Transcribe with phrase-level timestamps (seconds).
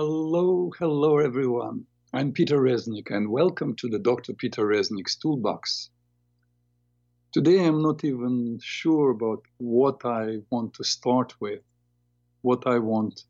[0.00, 1.84] Hello, hello everyone.
[2.12, 4.32] I'm Peter Reznik and welcome to the Dr.
[4.32, 5.90] Peter Reznik's Toolbox.
[7.32, 11.62] Today I'm not even sure about what I want to start with,
[12.42, 13.24] what I want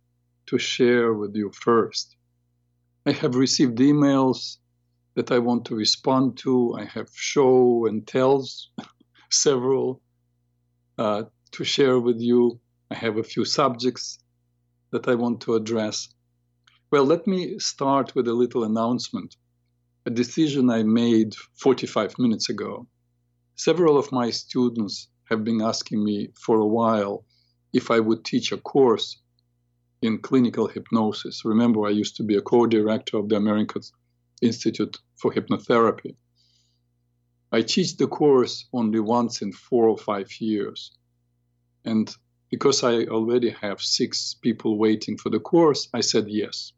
[0.48, 2.16] to share with you first.
[3.06, 4.58] I have received emails
[5.14, 6.76] that I want to respond to.
[6.78, 8.68] I have show and tells,
[9.30, 10.02] several
[10.98, 11.22] uh,
[11.52, 12.60] to share with you.
[12.90, 14.18] I have a few subjects
[14.90, 16.08] that I want to address.
[16.90, 19.36] Well, let me start with a little announcement,
[20.06, 22.86] a decision I made 45 minutes ago.
[23.56, 27.26] Several of my students have been asking me for a while
[27.74, 29.20] if I would teach a course
[30.00, 31.44] in clinical hypnosis.
[31.44, 33.82] Remember, I used to be a co director of the American
[34.40, 36.16] Institute for Hypnotherapy.
[37.52, 40.90] I teach the course only once in four or five years.
[41.84, 42.10] And
[42.50, 46.72] because I already have six people waiting for the course, I said yes.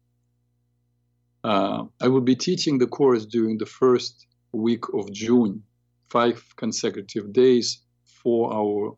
[1.43, 5.63] Uh, I will be teaching the course during the first week of June,
[6.09, 8.95] five consecutive days, four hour,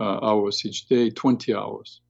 [0.00, 2.00] uh, hours each day, 20 hours.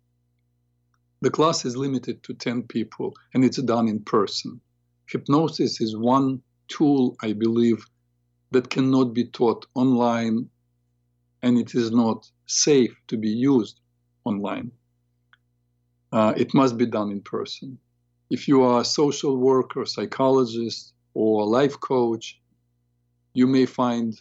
[1.20, 4.60] The class is limited to 10 people and it's done in person.
[5.06, 7.84] Hypnosis is one tool, I believe,
[8.52, 10.48] that cannot be taught online
[11.42, 13.80] and it is not safe to be used
[14.24, 14.70] online.
[16.10, 17.78] Uh, it must be done in person
[18.34, 22.40] if you are a social worker, psychologist, or a life coach,
[23.32, 24.20] you may find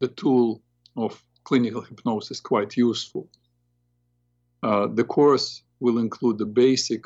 [0.00, 0.60] the tool
[0.96, 3.28] of clinical hypnosis quite useful.
[4.64, 7.02] Uh, the course will include the basic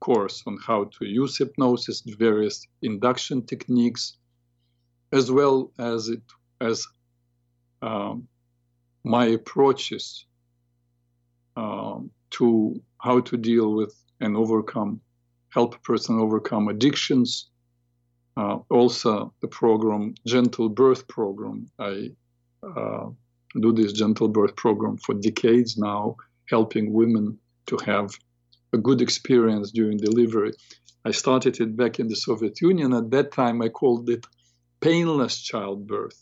[0.00, 4.16] course on how to use hypnosis, various induction techniques,
[5.12, 6.26] as well as it
[6.60, 6.84] as
[7.80, 8.26] um,
[9.04, 10.26] my approaches
[11.56, 15.00] um, to how to deal with and overcome,
[15.52, 17.48] help a person overcome addictions.
[18.36, 21.68] Uh, also, the program, Gentle Birth Program.
[21.78, 22.10] I
[22.62, 23.10] uh,
[23.60, 26.16] do this Gentle Birth Program for decades now,
[26.48, 28.10] helping women to have
[28.72, 30.52] a good experience during delivery.
[31.04, 32.94] I started it back in the Soviet Union.
[32.94, 34.24] At that time, I called it
[34.80, 36.18] painless childbirth.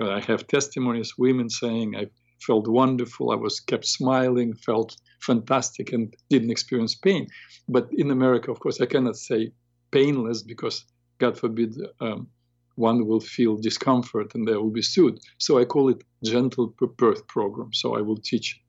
[0.00, 2.06] I have testimonies, women saying, I
[2.40, 7.26] felt wonderful, I was kept smiling, felt fantastic and didn't experience pain.
[7.68, 9.52] But in America, of course, I cannot say
[9.90, 10.84] painless because,
[11.18, 12.28] God forbid, um,
[12.76, 15.20] one will feel discomfort and they will be sued.
[15.38, 17.72] So I call it gentle birth program.
[17.72, 18.60] So I will teach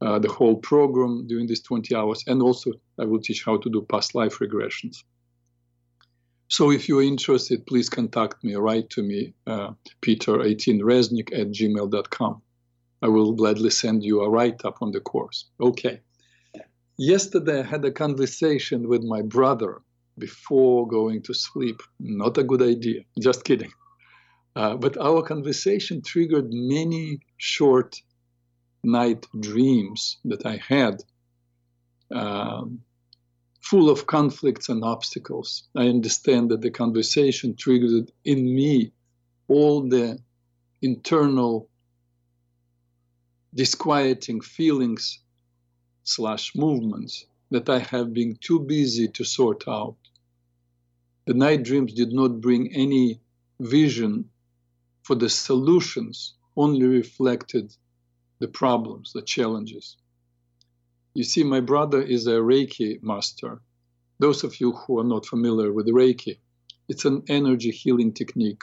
[0.00, 3.70] uh, the whole program during these 20 hours, and also I will teach how to
[3.70, 5.04] do past life regressions.
[6.48, 9.70] So if you're interested, please contact me, write to me, uh,
[10.02, 12.42] peter18reznik at gmail.com.
[13.02, 15.46] I will gladly send you a write up on the course.
[15.60, 16.00] Okay.
[16.98, 19.82] Yesterday, I had a conversation with my brother
[20.18, 21.80] before going to sleep.
[21.98, 23.00] Not a good idea.
[23.18, 23.72] Just kidding.
[24.54, 27.96] Uh, but our conversation triggered many short
[28.84, 31.02] night dreams that I had,
[32.14, 32.80] um,
[33.62, 35.64] full of conflicts and obstacles.
[35.74, 38.92] I understand that the conversation triggered in me
[39.48, 40.18] all the
[40.82, 41.68] internal
[43.54, 45.18] disquieting feelings
[46.04, 49.96] slash movements that I have been too busy to sort out.
[51.26, 53.20] The night dreams did not bring any
[53.60, 54.30] vision
[55.02, 57.76] for the solutions, only reflected
[58.38, 59.96] the problems, the challenges.
[61.14, 63.60] You see, my brother is a Reiki master.
[64.18, 66.38] Those of you who are not familiar with Reiki,
[66.88, 68.62] it's an energy healing technique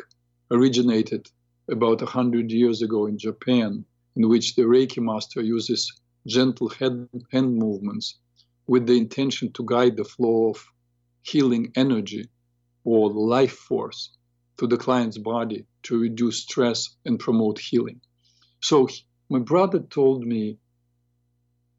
[0.50, 1.30] originated
[1.70, 3.86] about 100 years ago in Japan
[4.20, 5.94] in which the Reiki master uses
[6.28, 8.18] gentle head, hand movements
[8.68, 10.64] with the intention to guide the flow of
[11.22, 12.30] healing energy
[12.84, 14.10] or life force
[14.58, 18.02] to the client's body to reduce stress and promote healing.
[18.60, 18.90] So
[19.30, 20.58] my brother told me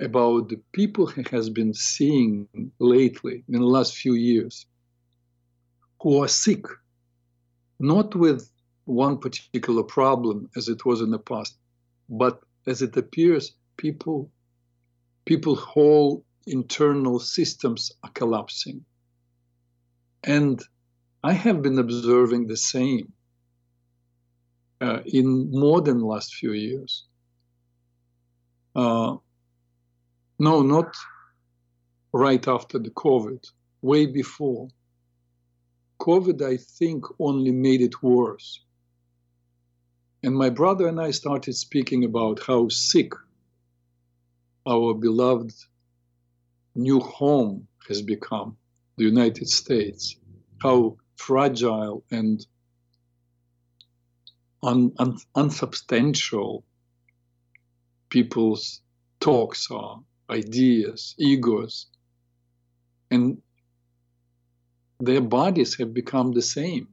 [0.00, 4.64] about the people he has been seeing lately in the last few years
[6.00, 6.64] who are sick,
[7.78, 8.50] not with
[8.86, 11.59] one particular problem as it was in the past,
[12.10, 14.30] but as it appears, people,
[15.24, 18.84] people whole internal systems are collapsing.
[20.24, 20.60] And
[21.22, 23.12] I have been observing the same
[24.80, 27.04] uh, in more than last few years.
[28.74, 29.16] Uh,
[30.38, 30.94] no, not
[32.12, 33.44] right after the COVID,
[33.82, 34.68] way before.
[36.00, 38.64] COVID, I think, only made it worse.
[40.22, 43.12] And my brother and I started speaking about how sick
[44.66, 45.54] our beloved
[46.74, 48.56] new home has become
[48.96, 50.16] the United States,
[50.58, 52.46] how fragile and
[54.62, 56.64] un, un, unsubstantial
[58.10, 58.82] people's
[59.20, 61.86] talks are, ideas, egos,
[63.10, 63.40] and
[64.98, 66.88] their bodies have become the same.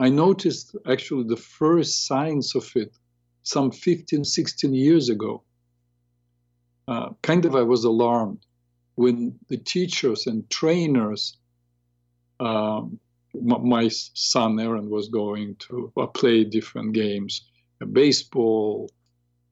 [0.00, 2.96] I noticed actually the first signs of it
[3.42, 5.42] some 15, 16 years ago.
[6.88, 8.46] Uh, kind of, I was alarmed
[8.94, 11.36] when the teachers and trainers,
[12.40, 12.98] um,
[13.34, 17.46] my son Aaron was going to uh, play different games,
[17.82, 18.90] uh, baseball,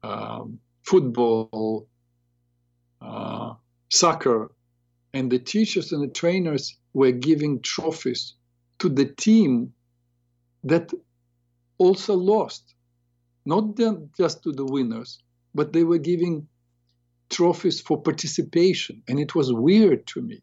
[0.01, 1.87] um, football,
[3.01, 3.53] uh,
[3.89, 4.51] soccer,
[5.13, 8.33] and the teachers and the trainers were giving trophies
[8.79, 9.73] to the team
[10.63, 10.91] that
[11.77, 12.75] also lost,
[13.45, 13.77] not
[14.17, 15.19] just to the winners,
[15.55, 16.47] but they were giving
[17.29, 20.41] trophies for participation, and it was weird to me.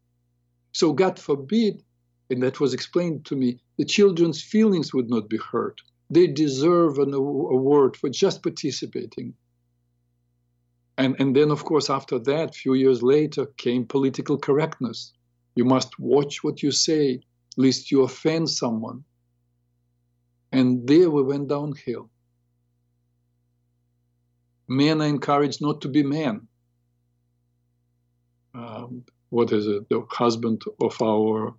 [0.72, 1.82] So, God forbid,
[2.30, 5.80] and that was explained to me, the children's feelings would not be hurt.
[6.10, 9.34] They deserve an award for just participating.
[10.98, 15.12] And, and then, of course, after that, few years later, came political correctness.
[15.54, 17.20] You must watch what you say,
[17.56, 19.04] lest you offend someone.
[20.56, 22.08] And there we went downhill.
[24.68, 26.48] Men are encouraged not to be men.
[28.54, 29.86] Um, what is it?
[29.90, 31.54] The husband of our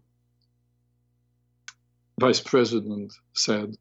[2.19, 3.75] vice president said,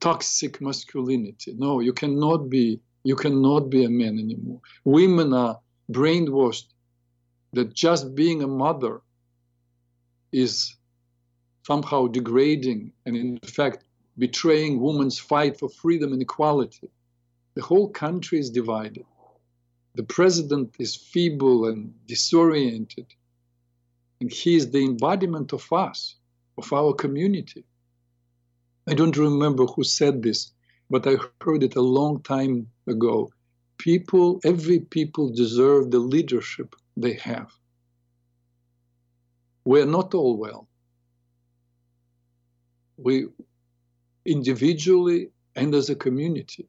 [0.00, 1.54] toxic masculinity.
[1.54, 4.60] No, you cannot be you cannot be a man anymore.
[4.84, 5.60] Women are
[5.92, 6.72] brainwashed
[7.52, 9.02] that just being a mother
[10.32, 10.74] is
[11.64, 13.84] somehow degrading and, in fact,
[14.18, 16.90] betraying women's fight for freedom and equality.
[17.54, 19.04] The whole country is divided.
[19.94, 23.06] The president is feeble and disoriented.
[24.20, 26.16] And he is the embodiment of us,
[26.58, 27.64] of our community.
[28.88, 30.52] I don't remember who said this,
[30.88, 33.30] but I heard it a long time ago.
[33.78, 37.52] People, every people deserve the leadership they have.
[39.64, 40.68] We're not all well.
[42.96, 43.26] We
[44.26, 46.68] individually and as a community.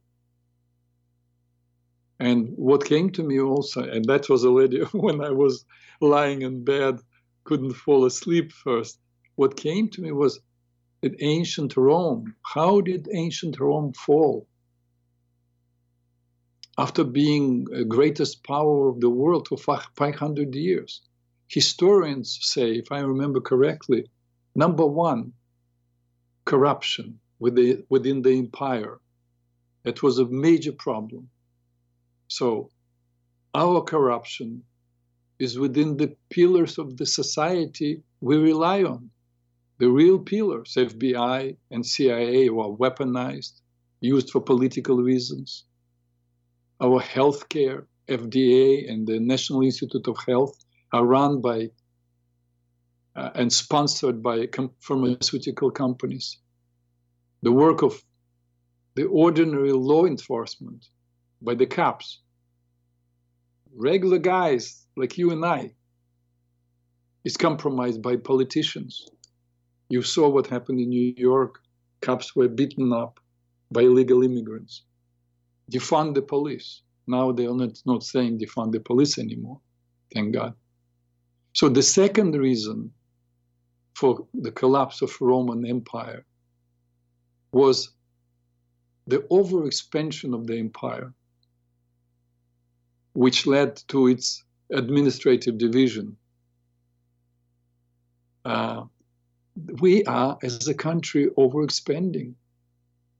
[2.19, 5.65] And what came to me also, and that was already when I was
[6.01, 6.99] lying in bed,
[7.43, 8.99] couldn't fall asleep first.
[9.35, 10.39] What came to me was
[11.01, 14.47] that ancient Rome, how did ancient Rome fall?
[16.77, 21.01] After being the greatest power of the world for 500 years.
[21.47, 24.09] Historians say, if I remember correctly,
[24.55, 25.33] number one,
[26.45, 28.99] corruption within within the empire.
[29.83, 31.29] It was a major problem.
[32.27, 32.71] So
[33.53, 34.63] our corruption
[35.39, 39.09] is within the pillars of the society we rely on.
[39.79, 43.61] The real pillars, FBI and CIA, were weaponized,
[44.01, 45.65] used for political reasons.
[46.81, 50.57] Our healthcare, FDA and the National Institute of Health
[50.91, 51.69] are run by
[53.15, 56.37] uh, and sponsored by com- pharmaceutical companies.
[57.43, 58.01] The work of
[58.95, 60.85] the ordinary law enforcement
[61.41, 62.21] by the cops,
[63.75, 65.73] regular guys like you and I,
[67.23, 69.09] is compromised by politicians
[69.89, 71.59] you saw what happened in New York.
[72.01, 73.19] Cops were beaten up
[73.71, 74.83] by illegal immigrants.
[75.71, 76.81] Defund the police.
[77.07, 79.61] Now they are not, not saying defund the police anymore.
[80.13, 80.53] Thank God.
[81.53, 82.91] So the second reason
[83.95, 86.25] for the collapse of Roman Empire
[87.51, 87.89] was
[89.07, 91.13] the overexpansion of the empire,
[93.13, 96.17] which led to its administrative division.
[98.43, 98.83] Uh,
[99.81, 102.33] we are, as a country, overexpanding,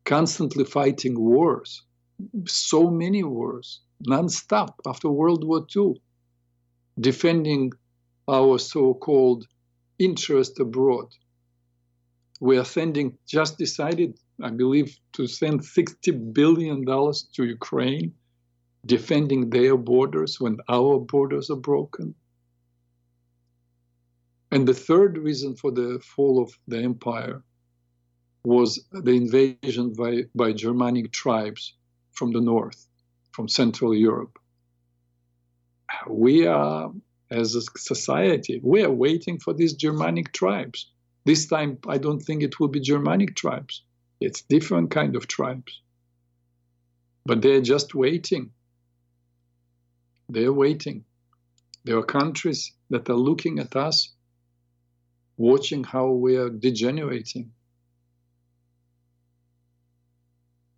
[0.06, 1.84] constantly fighting wars,
[2.46, 6.02] so many wars, nonstop after World War II,
[7.00, 7.72] defending
[8.28, 9.48] our so called
[10.00, 11.08] interest abroad.
[12.40, 18.14] We are sending, just decided, I believe, to send $60 billion to Ukraine,
[18.86, 22.14] defending their borders when our borders are broken.
[24.52, 27.44] And the third reason for the fall of the empire
[28.44, 31.74] was the invasion by, by Germanic tribes
[32.14, 32.88] from the north,
[33.32, 34.40] from Central Europe.
[36.08, 36.92] We are,
[37.30, 40.90] as a society, we are waiting for these Germanic tribes.
[41.28, 43.84] This time, I don't think it will be Germanic tribes.
[44.22, 45.82] It's different kind of tribes.
[47.26, 48.52] But they're just waiting.
[50.30, 51.04] They're waiting.
[51.84, 54.14] There are countries that are looking at us,
[55.36, 57.52] watching how we are degenerating.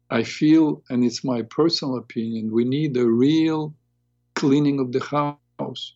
[0.10, 3.76] I feel, and it's my personal opinion, we need a real
[4.34, 5.94] cleaning of the house.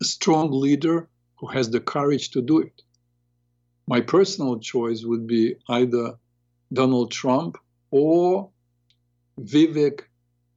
[0.00, 1.08] A strong leader
[1.40, 2.82] who has the courage to do it.
[3.90, 6.16] My personal choice would be either
[6.72, 7.58] Donald Trump
[7.90, 8.48] or
[9.40, 10.02] Vivek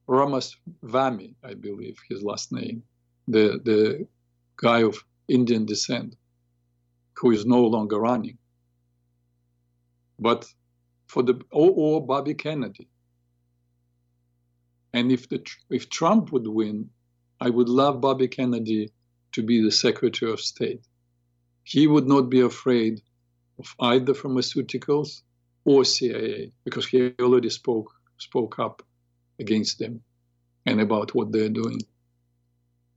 [0.06, 2.84] Ramaswamy, I believe his last name,
[3.26, 4.06] the, the
[4.54, 6.14] guy of Indian descent,
[7.14, 8.38] who is no longer running.
[10.20, 10.46] But
[11.08, 12.86] for the or, or Bobby Kennedy.
[14.92, 16.88] And if the if Trump would win,
[17.40, 18.92] I would love Bobby Kennedy
[19.32, 20.82] to be the Secretary of State.
[21.64, 23.02] He would not be afraid
[23.58, 25.22] of either pharmaceuticals
[25.64, 28.82] or CIA because he already spoke spoke up
[29.38, 30.02] against them
[30.66, 31.80] and about what they're doing.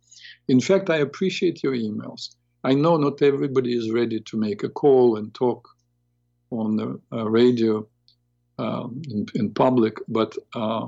[0.48, 2.36] In fact, I appreciate your emails.
[2.64, 5.70] I know not everybody is ready to make a call and talk
[6.52, 7.88] on the uh, radio
[8.58, 10.88] um, in, in, public, but uh,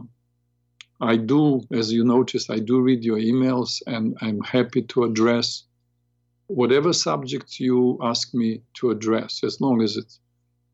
[0.99, 5.63] I do, as you noticed, I do read your emails and I'm happy to address
[6.47, 10.11] whatever subject you ask me to address, as long as it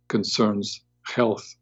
[0.08, 1.56] concerns health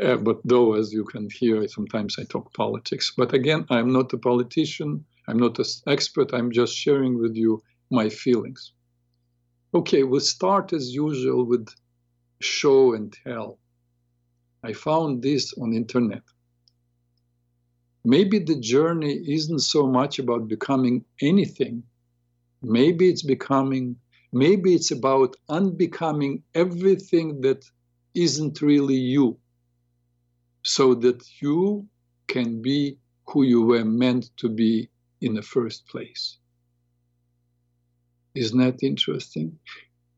[0.00, 3.12] uh, but though, as you can hear, sometimes I talk politics.
[3.16, 5.04] But again, I'm not a politician.
[5.28, 6.34] I'm not an expert.
[6.34, 8.72] I'm just sharing with you my feelings.
[9.72, 11.68] Okay, we'll start as usual with
[12.40, 13.58] show and tell.
[14.64, 16.22] I found this on internet.
[18.04, 21.84] Maybe the journey isn't so much about becoming anything.
[22.64, 23.96] Maybe it's becoming,
[24.32, 27.64] maybe it's about unbecoming everything that
[28.14, 29.38] isn't really you
[30.64, 31.86] so that you
[32.26, 34.88] can be who you were meant to be
[35.20, 36.38] in the first place.
[38.34, 39.58] Isn't that interesting?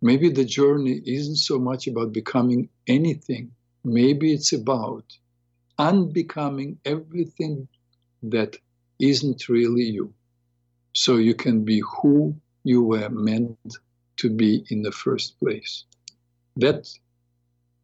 [0.02, 3.52] Maybe the journey isn't so much about becoming anything.
[3.84, 5.04] Maybe it's about
[5.78, 7.68] unbecoming everything
[8.22, 8.56] that
[9.00, 10.15] isn't really you.
[10.98, 12.34] So you can be who
[12.64, 13.58] you were meant
[14.16, 15.84] to be in the first place.
[16.56, 16.88] That,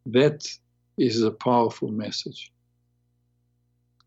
[0.07, 0.49] that
[0.97, 2.51] is a powerful message.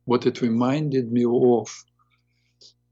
[0.06, 1.68] What it reminded me of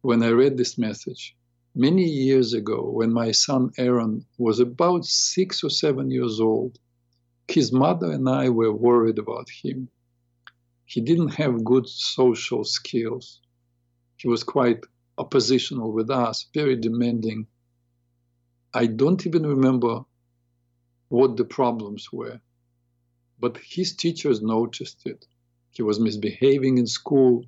[0.03, 1.35] when I read this message
[1.73, 6.77] many years ago, when my son Aaron was about six or seven years old,
[7.47, 9.89] his mother and I were worried about him.
[10.85, 13.41] He didn't have good social skills.
[14.17, 14.85] He was quite
[15.17, 17.47] oppositional with us, very demanding.
[18.73, 20.01] I don't even remember
[21.09, 22.39] what the problems were.
[23.39, 25.25] But his teachers noticed it.
[25.71, 27.45] He was misbehaving in school.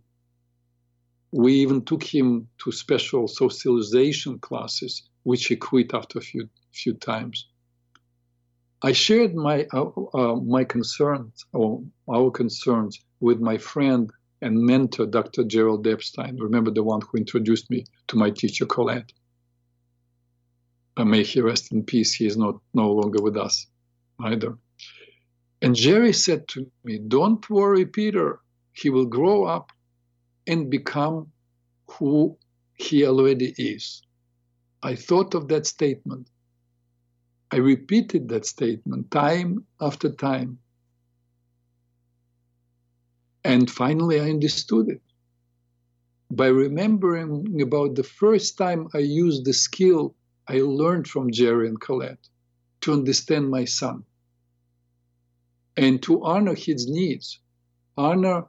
[1.31, 6.93] We even took him to special socialization classes, which he quit after a few, few
[6.93, 7.47] times.
[8.81, 14.11] I shared my, uh, uh, my concerns, or our concerns, with my friend
[14.45, 15.43] and mentor, Dr.
[15.43, 16.37] Gerald Epstein.
[16.37, 19.11] Remember the one who introduced me to my teacher, Colette.
[20.97, 22.13] may he rest in peace.
[22.13, 23.65] He is not no longer with us
[24.19, 24.55] either.
[25.63, 28.39] And Jerry said to me, Don't worry, Peter.
[28.71, 29.71] He will grow up
[30.45, 31.31] and become
[31.87, 32.37] who
[32.75, 34.03] he already is.
[34.83, 36.29] I thought of that statement.
[37.51, 40.59] I repeated that statement time after time.
[43.45, 45.01] And finally, I understood it
[46.31, 50.15] by remembering about the first time I used the skill
[50.47, 52.27] I learned from Jerry and Colette
[52.81, 54.03] to understand my son
[55.77, 57.39] and to honor his needs,
[57.95, 58.45] honor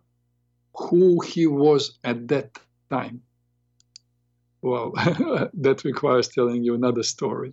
[0.75, 3.21] who he was at that time.
[4.63, 4.93] Well,
[5.53, 7.53] that requires telling you another story.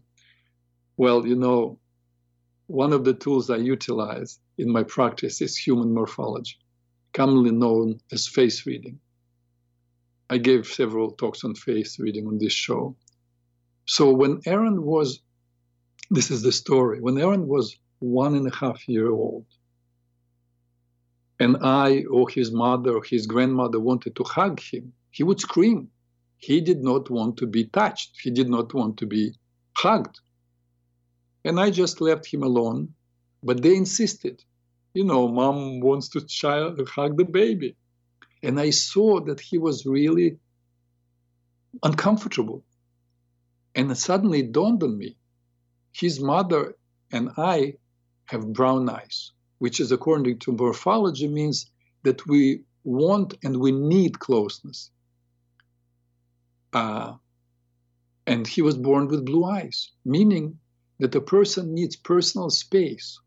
[0.95, 1.77] Well, you know,
[2.67, 6.55] one of the tools I utilize in my practice is human morphology,
[7.13, 8.99] commonly known as face reading.
[10.29, 12.95] I gave several talks on face reading on this show.
[13.85, 15.21] So when Aaron was,
[16.09, 19.45] this is the story, when Aaron was one and a half year old,
[21.39, 25.89] and I or his mother or his grandmother wanted to hug him, he would scream.
[26.37, 28.19] He did not want to be touched.
[28.21, 29.33] He did not want to be
[29.77, 30.19] hugged.
[31.45, 32.93] And I just left him alone,
[33.43, 34.43] but they insisted.
[34.93, 37.75] You know, mom wants to child, hug the baby.
[38.43, 40.37] And I saw that he was really
[41.81, 42.63] uncomfortable.
[43.75, 45.17] And it suddenly dawned on me
[45.93, 46.75] his mother
[47.11, 47.75] and I
[48.25, 51.69] have brown eyes, which is according to morphology means
[52.03, 54.91] that we want and we need closeness.
[56.73, 57.13] Uh,
[58.25, 60.59] and he was born with blue eyes, meaning
[60.99, 63.19] that a person needs personal space.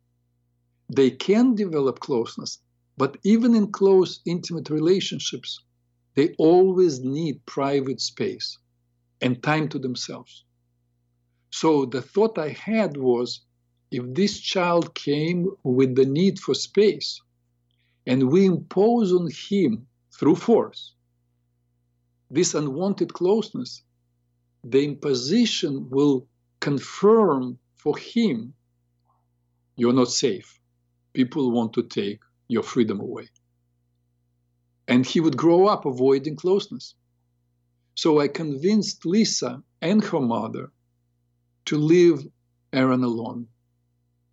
[0.88, 2.58] They can develop closeness,
[2.96, 5.60] but even in close, intimate relationships,
[6.14, 8.58] they always need private space
[9.20, 10.44] and time to themselves.
[11.50, 13.40] So the thought I had was
[13.90, 17.20] if this child came with the need for space
[18.06, 20.94] and we impose on him through force
[22.30, 23.82] this unwanted closeness,
[24.64, 26.26] the imposition will
[26.60, 28.52] confirm for him
[29.76, 30.60] you're not safe.
[31.16, 33.26] People want to take your freedom away.
[34.86, 36.94] And he would grow up avoiding closeness.
[37.94, 40.70] So I convinced Lisa and her mother
[41.64, 42.18] to leave
[42.70, 43.48] Aaron alone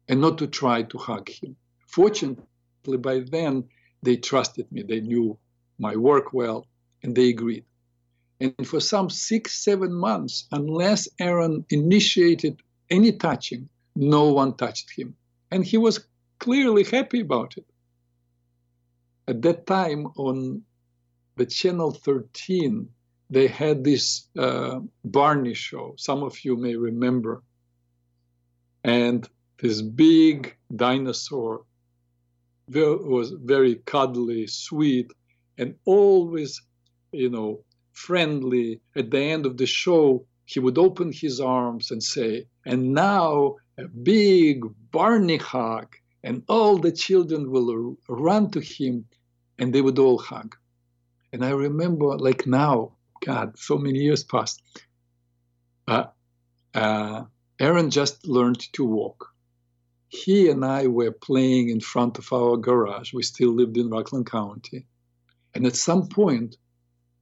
[0.10, 1.56] and not to try to hug him.
[1.88, 3.64] Fortunately, by then,
[4.02, 4.84] they trusted me.
[4.84, 5.38] They knew
[5.80, 6.68] my work well,
[7.02, 7.64] and they agreed.
[8.42, 15.16] And for some six, seven months, unless Aaron initiated any touching, no one touched him.
[15.50, 16.06] And he was
[16.40, 17.66] clearly happy about it.
[19.28, 20.64] At that time, on
[21.38, 22.90] the channel 13,
[23.30, 25.96] they had this uh, Barney show.
[25.98, 27.42] Some of you may remember.
[28.84, 29.28] And
[29.60, 31.64] this big dinosaur
[32.68, 35.12] was very cuddly, sweet,
[35.58, 36.62] and always,
[37.12, 38.82] you know, friendly.
[38.96, 43.56] At the end of the show, he would open his arms and say, and now
[43.78, 49.06] a big Barney hug, and all the children will run to him
[49.60, 50.56] and they would all hug.
[51.32, 52.94] And I remember, like now,
[53.26, 54.62] God, so many years passed.
[55.88, 56.06] Uh,
[56.74, 57.24] uh,
[57.60, 59.30] Aaron just learned to walk.
[60.10, 63.14] He and I were playing in front of our garage.
[63.14, 64.86] We still lived in Rockland County.
[65.56, 66.58] And at some point,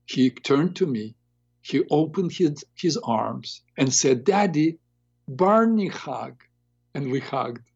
[0.06, 1.14] he turned to me,
[1.62, 4.78] he opened his, his arms and said, Daddy,
[5.28, 6.42] Barney hug.
[6.94, 7.66] And we hugged.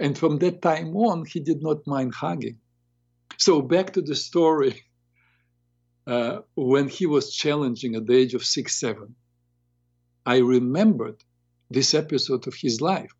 [0.00, 2.58] And from that time on, he did not mind hugging.
[3.38, 4.82] So back to the story.
[6.06, 9.14] Uh, when he was challenging at the age of six, seven,
[10.26, 11.24] I remembered
[11.70, 13.14] this episode of his life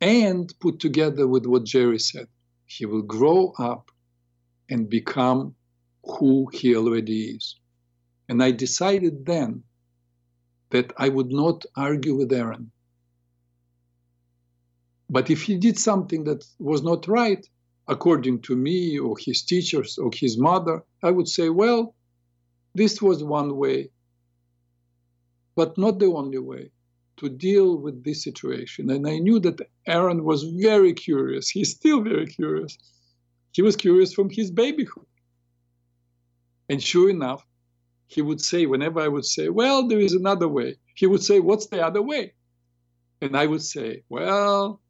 [0.00, 2.28] and put together with what Jerry said.
[2.66, 3.90] He will grow up
[4.68, 5.54] and become
[6.04, 7.56] who he already is.
[8.28, 9.62] And I decided then
[10.70, 12.70] that I would not argue with Aaron.
[15.10, 17.44] But if he did something that was not right,
[17.88, 21.96] according to me or his teachers or his mother, I would say, well,
[22.76, 23.90] this was one way,
[25.56, 26.70] but not the only way
[27.16, 28.88] to deal with this situation.
[28.90, 31.48] And I knew that Aaron was very curious.
[31.48, 32.78] He's still very curious.
[33.50, 35.06] He was curious from his babyhood.
[36.68, 37.44] And sure enough,
[38.06, 41.40] he would say, whenever I would say, well, there is another way, he would say,
[41.40, 42.32] what's the other way?
[43.20, 44.80] And I would say, well,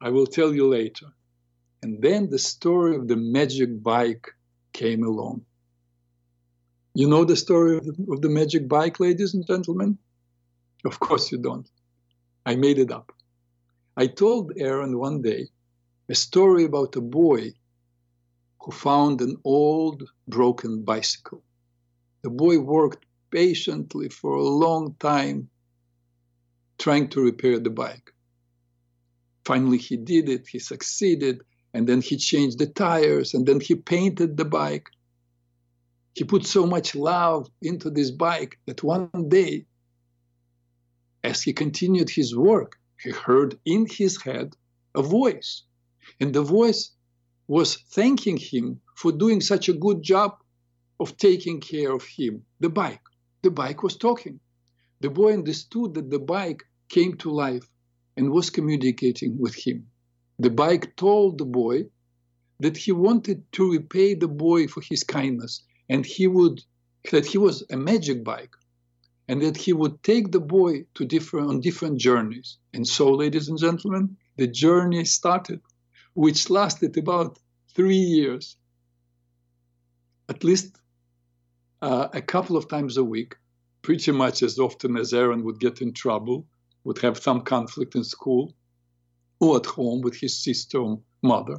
[0.00, 1.06] I will tell you later.
[1.82, 4.28] And then the story of the magic bike
[4.72, 5.42] came along.
[6.94, 9.98] You know the story of the, of the magic bike, ladies and gentlemen?
[10.84, 11.68] Of course you don't.
[12.46, 13.12] I made it up.
[13.96, 15.48] I told Aaron one day
[16.08, 17.52] a story about a boy
[18.62, 21.42] who found an old broken bicycle.
[22.22, 25.50] The boy worked patiently for a long time
[26.78, 28.12] trying to repair the bike.
[29.44, 33.74] Finally, he did it, he succeeded, and then he changed the tires, and then he
[33.74, 34.88] painted the bike.
[36.14, 39.66] He put so much love into this bike that one day,
[41.22, 44.54] as he continued his work, he heard in his head
[44.94, 45.62] a voice.
[46.20, 46.90] And the voice
[47.46, 50.36] was thanking him for doing such a good job
[50.98, 53.02] of taking care of him, the bike.
[53.42, 54.38] the bike was talking.
[55.00, 57.66] The boy understood that the bike came to life
[58.16, 59.86] and was communicating with him.
[60.38, 61.86] The bike told the boy
[62.60, 66.62] that he wanted to repay the boy for his kindness and he would
[67.10, 68.54] that he was a magic bike
[69.30, 72.58] and that he would take the boy to different on different journeys.
[72.74, 75.60] And so, ladies and gentlemen, the journey started,
[76.14, 77.38] which lasted about
[77.74, 78.56] three years,
[80.28, 80.76] at least
[81.80, 83.36] uh, a couple of times a week,
[83.82, 86.46] pretty much as often as Aaron would get in trouble,
[86.84, 88.54] would have some conflict in school
[89.38, 91.58] or at home with his sister or mother.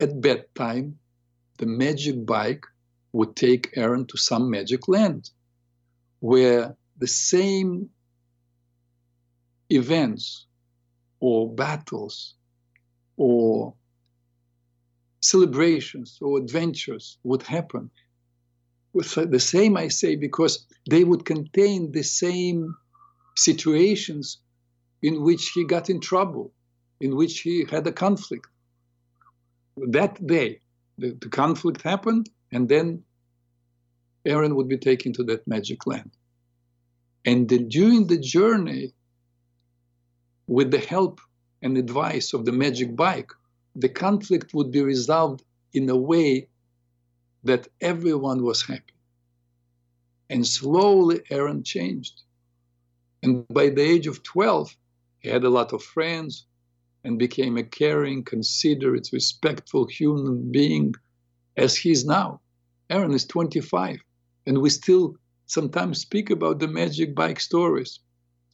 [0.00, 0.98] At bedtime,
[1.58, 2.64] the magic bike
[3.12, 5.30] would take Aaron to some magic land
[6.20, 7.90] where the same
[9.70, 10.46] events
[11.20, 12.34] or battles
[13.16, 13.74] or
[15.20, 17.90] celebrations or adventures would happen.
[18.92, 22.74] With the same, I say, because they would contain the same
[23.34, 24.38] situations
[25.02, 26.52] in which he got in trouble,
[27.00, 28.46] in which he had a conflict.
[29.76, 30.60] That day,
[30.98, 33.02] the, the conflict happened, and then
[34.24, 36.10] Aaron would be taken to that magic land.
[37.24, 38.92] And then during the journey,
[40.46, 41.20] with the help
[41.62, 43.30] and advice of the magic bike,
[43.74, 45.42] the conflict would be resolved
[45.72, 46.48] in a way
[47.44, 48.94] that everyone was happy.
[50.28, 52.22] And slowly, Aaron changed.
[53.22, 54.76] And by the age of 12,
[55.20, 56.46] he had a lot of friends
[57.04, 60.94] and became a caring, considerate, respectful human being
[61.56, 62.40] as he is now.
[62.90, 63.98] Aaron is 25,
[64.46, 68.00] and we still sometimes speak about the magic bike stories,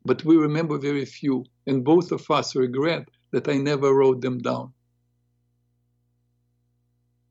[0.04, 4.38] but we remember very few, and both of us regret that I never wrote them
[4.38, 4.72] down.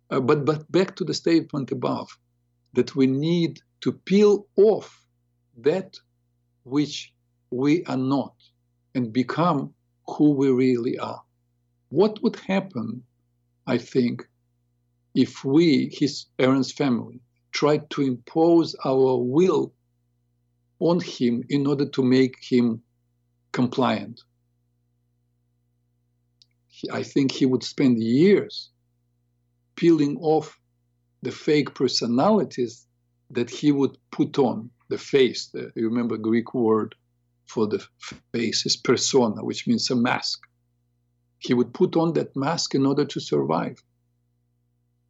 [0.10, 2.10] Uh, but, but back to the statement above,
[2.74, 5.06] that we need to peel off
[5.58, 5.98] that
[6.64, 7.14] which
[7.52, 8.34] we are not
[8.96, 9.74] and become
[10.08, 11.22] who we really are.
[11.90, 13.04] What would happen,
[13.66, 14.28] I think,
[15.16, 19.74] if we, his Aaron's family, tried to impose our will
[20.80, 22.82] on him in order to make him
[23.52, 24.22] compliant?
[26.92, 28.70] I think he would spend years
[29.76, 30.60] peeling off
[31.24, 32.86] the fake personalities
[33.32, 35.48] that he would put on the face.
[35.48, 36.96] The, you remember Greek word
[37.48, 37.84] for the
[38.34, 40.42] face is persona, which means a mask.
[41.40, 43.82] He would put on that mask in order to survive.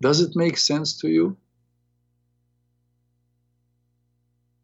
[0.01, 1.37] Does it make sense to you?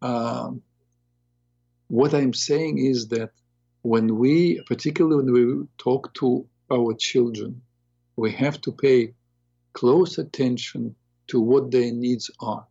[0.02, 0.62] Um,
[1.88, 3.32] what I'm saying is that
[3.82, 7.62] when we, particularly when we talk to our children,
[8.16, 9.14] we have to pay
[9.74, 10.96] close attention
[11.28, 12.66] to what their needs are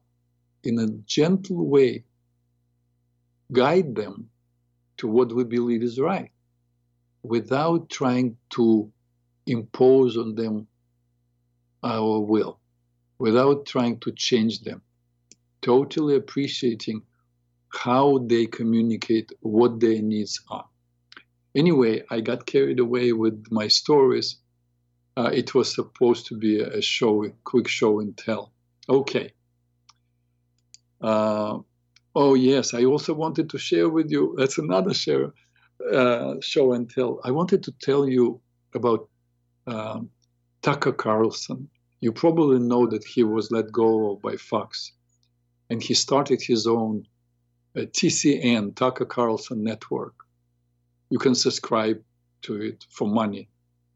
[0.63, 2.05] in a gentle way,
[3.51, 4.31] guide them
[5.03, 6.31] to what we believe is right
[7.23, 8.91] without trying to
[9.47, 10.69] impose on them
[11.83, 12.61] our will,
[13.19, 14.81] without trying to change them,
[15.61, 17.03] totally appreciating
[17.69, 20.67] how they communicate what their needs are.
[21.55, 24.37] Anyway, I got carried away with my stories.
[25.17, 28.53] Uh, it was supposed to be a show, a quick show and tell.
[28.89, 29.33] Okay.
[31.01, 31.59] Uh,
[32.15, 34.35] Oh yes, I also wanted to share with you.
[34.37, 35.33] That's another share,
[35.91, 37.21] uh, show and tell.
[37.25, 38.41] I wanted to tell you
[38.75, 39.09] about
[39.67, 40.11] um,
[40.61, 41.71] Tucker Carlson.
[42.01, 44.93] You probably know that he was let go by Fox,
[45.71, 47.07] and he started his own
[47.77, 50.15] uh, TCN, Tucker Carlson Network.
[51.09, 52.03] You can subscribe
[52.43, 53.49] to it for money,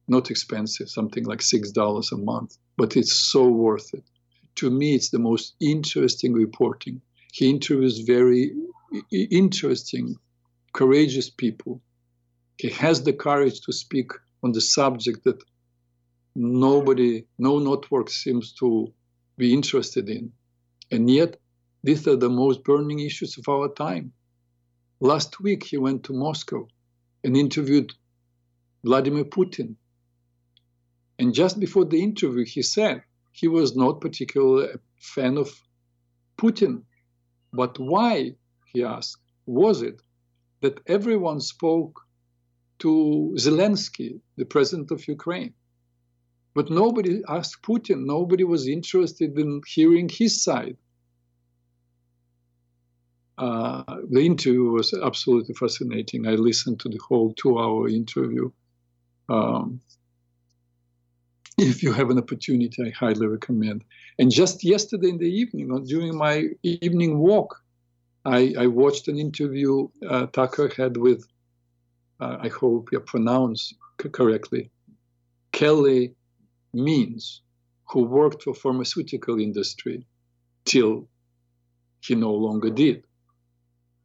[0.09, 4.05] not expensive, something like six dollars a month, but it's so worth it.
[4.55, 7.03] To me, it's the most interesting reporting
[7.37, 8.51] he interviews very
[9.13, 10.17] interesting,
[10.73, 11.83] courageous people.
[12.57, 14.11] He has the courage to speak
[14.43, 15.43] on the subject that
[16.35, 18.91] nobody, no network seems to
[19.37, 20.33] be interested in.
[20.91, 21.37] And yet,
[21.85, 24.15] these are the most burning issues of our time.
[25.01, 26.67] Last week, he went to Moscow
[27.23, 27.93] and interviewed
[28.83, 29.75] Vladimir Putin.
[31.19, 35.51] And just before the interview, he said he was not particularly a fan of
[36.39, 36.85] Putin.
[37.53, 38.37] But why,
[38.73, 40.01] he asked, was it
[40.61, 42.01] that everyone spoke
[42.81, 45.55] to Zelensky, the president of Ukraine?
[46.55, 50.77] But nobody asked Putin, nobody was interested in hearing his side.
[53.39, 56.27] Uh, the interview was absolutely fascinating.
[56.27, 58.51] I listened to the whole two hour interview.
[59.29, 59.81] Um,
[61.59, 63.85] if you have an opportunity, I highly recommend.
[64.19, 67.63] And just yesterday in the evening, during my evening walk,
[68.25, 71.27] I, I watched an interview uh, Tucker had with,
[72.21, 73.73] uh, I hope you pronounce
[74.13, 74.71] correctly,
[75.53, 76.15] Calley
[76.75, 77.43] Means,
[77.89, 80.07] who worked for pharmaceutical industry
[80.65, 81.09] till
[82.01, 83.05] he no longer did.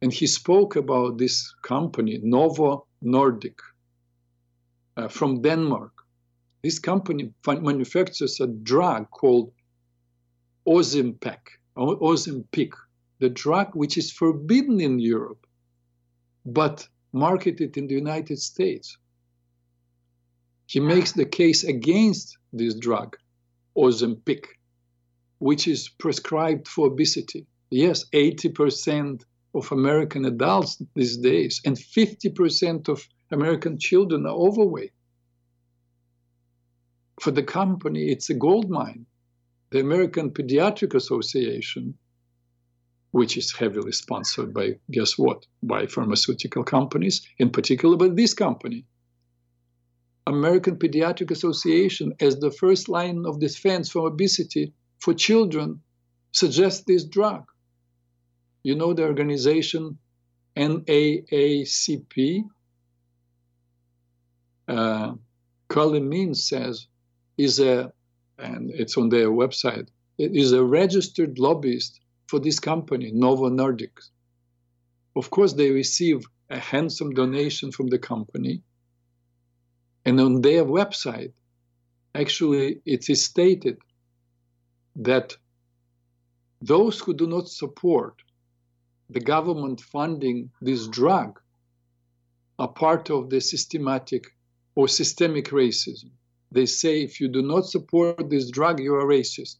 [0.00, 3.60] And he spoke about this company, Novo Nordisk,
[4.96, 5.92] uh, from Denmark.
[6.62, 9.52] This company manufactures a drug called
[10.66, 11.40] Ozempic,
[11.76, 12.72] Ozempic,
[13.18, 15.44] the drug which is forbidden in Europe,
[16.46, 18.96] but marketed in the United States.
[20.66, 23.16] He makes the case against this drug,
[23.76, 24.44] Ozempic,
[25.38, 27.46] which is prescribed for obesity.
[27.70, 34.92] Yes, 80% of American adults these days and 50% of American children are overweight.
[37.22, 39.06] For the company, it's a gold mine.
[39.70, 41.96] The American Pediatric Association,
[43.12, 48.86] which is heavily sponsored by, guess what, by pharmaceutical companies, in particular by this company.
[50.26, 55.80] American Pediatric Association, as the first line of defense for obesity for children,
[56.32, 57.44] suggests this drug.
[58.64, 59.96] You know the organization
[60.56, 62.42] NAACP?
[64.66, 65.12] Uh,
[65.68, 66.88] Colin Means says
[67.36, 67.92] is a,
[68.38, 74.10] and it's on their website, it is a registered lobbyist for this company, Novo Nordisk.
[75.16, 78.62] Of course, they receive a handsome donation from the company.
[80.04, 81.32] And on their website,
[82.14, 83.78] actually, it is stated
[84.96, 85.36] that
[86.60, 88.14] those who do not support
[89.10, 91.40] the government funding this drug
[92.58, 94.24] are part of the systematic
[94.74, 96.10] or systemic racism.
[96.52, 99.56] They say if you do not support this drug, you are racist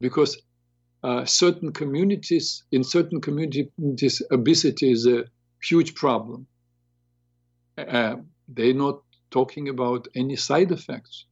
[0.00, 0.36] because
[1.04, 5.24] uh, certain communities, in certain communities, obesity is a
[5.62, 6.46] huge problem.
[7.78, 8.16] Uh,
[8.48, 11.26] they're not talking about any side effects.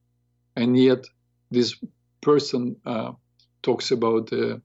[0.55, 1.05] And yet,
[1.51, 1.75] this
[2.21, 3.13] person uh,
[3.63, 4.63] talks about the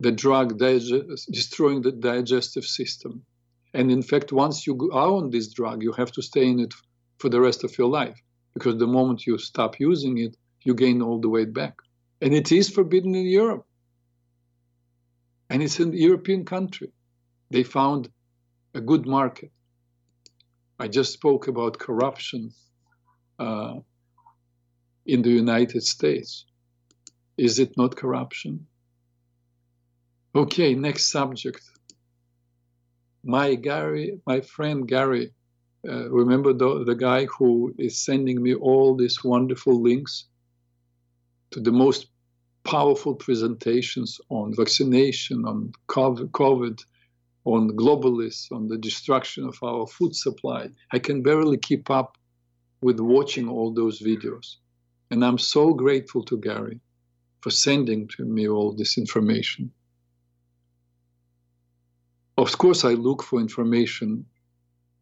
[0.00, 3.24] the drug destroying the digestive system.
[3.74, 6.72] And in fact, once you are on this drug, you have to stay in it
[7.18, 8.22] for the rest of your life
[8.54, 11.74] because the moment you stop using it, you gain all the weight back.
[12.20, 13.64] And it is forbidden in Europe.
[15.50, 16.92] And it's in the European country.
[17.50, 18.10] They found
[18.74, 19.50] a good market.
[20.78, 22.52] I just spoke about corruption
[23.38, 23.74] uh,
[25.06, 26.44] in the United States.
[27.36, 28.66] Is it not corruption?
[30.34, 31.62] Okay, next subject.
[33.24, 35.32] My Gary, my friend Gary,
[35.86, 40.24] uh, remember the, the guy who is sending me all these wonderful links
[41.50, 42.08] to the most
[42.64, 46.84] powerful presentations on vaccination, on COVID,
[47.44, 50.68] on globalists, on the destruction of our food supply.
[50.92, 52.18] I can barely keep up
[52.82, 54.56] with watching all those videos.
[55.10, 56.80] And I'm so grateful to Gary
[57.40, 59.70] for sending to me all this information.
[62.36, 64.26] Of course, I look for information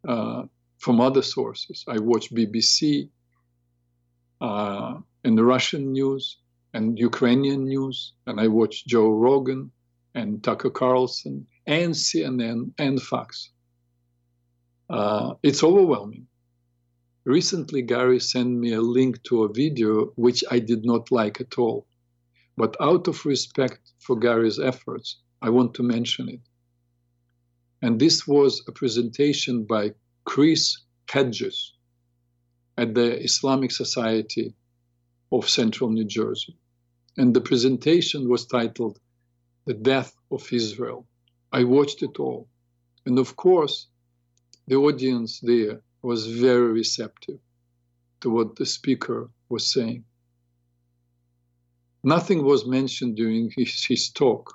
[0.07, 0.45] uh,
[0.87, 1.85] from other sources.
[1.89, 3.11] I watch BBC
[4.41, 4.95] uh,
[5.25, 6.39] and the Russian news
[6.75, 9.73] and Ukrainian news, and I watch Joe Rogan
[10.15, 13.51] and Tucker Carlson and CNN and Fox.
[14.89, 16.29] Uh, it's overwhelming.
[17.25, 21.59] Recently, Gary sent me a link to a video which I did not like at
[21.59, 21.89] all.
[22.57, 26.45] But out of respect for Gary's efforts, I want to mention it.
[27.83, 29.95] And this was a presentation by
[30.27, 30.77] Chris
[31.09, 31.73] Hedges
[32.77, 34.55] at the Islamic Society
[35.33, 36.57] of Central New Jersey.
[37.17, 38.99] And the presentation was titled
[39.65, 41.07] The Death of Israel.
[41.53, 42.49] I watched it all.
[43.07, 43.87] And of course,
[44.67, 47.39] the audience there was very receptive
[48.21, 50.05] to what the speaker was saying.
[52.03, 54.53] Nothing was mentioned during his, his talk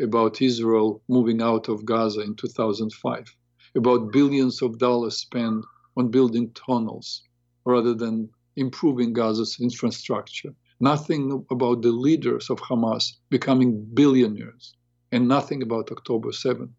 [0.00, 3.34] about Israel moving out of Gaza in 2005,
[3.76, 5.64] about billions of dollars spent
[5.96, 7.22] on building tunnels
[7.64, 10.54] rather than improving Gaza's infrastructure.
[10.80, 14.74] Nothing about the leaders of Hamas becoming billionaires,
[15.12, 16.74] and nothing about October 7.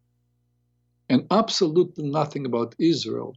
[1.10, 3.36] And absolutely nothing about Israel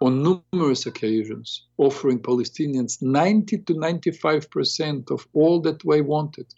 [0.00, 6.52] on numerous occasions offering Palestinians 90 to 95% of all that they wanted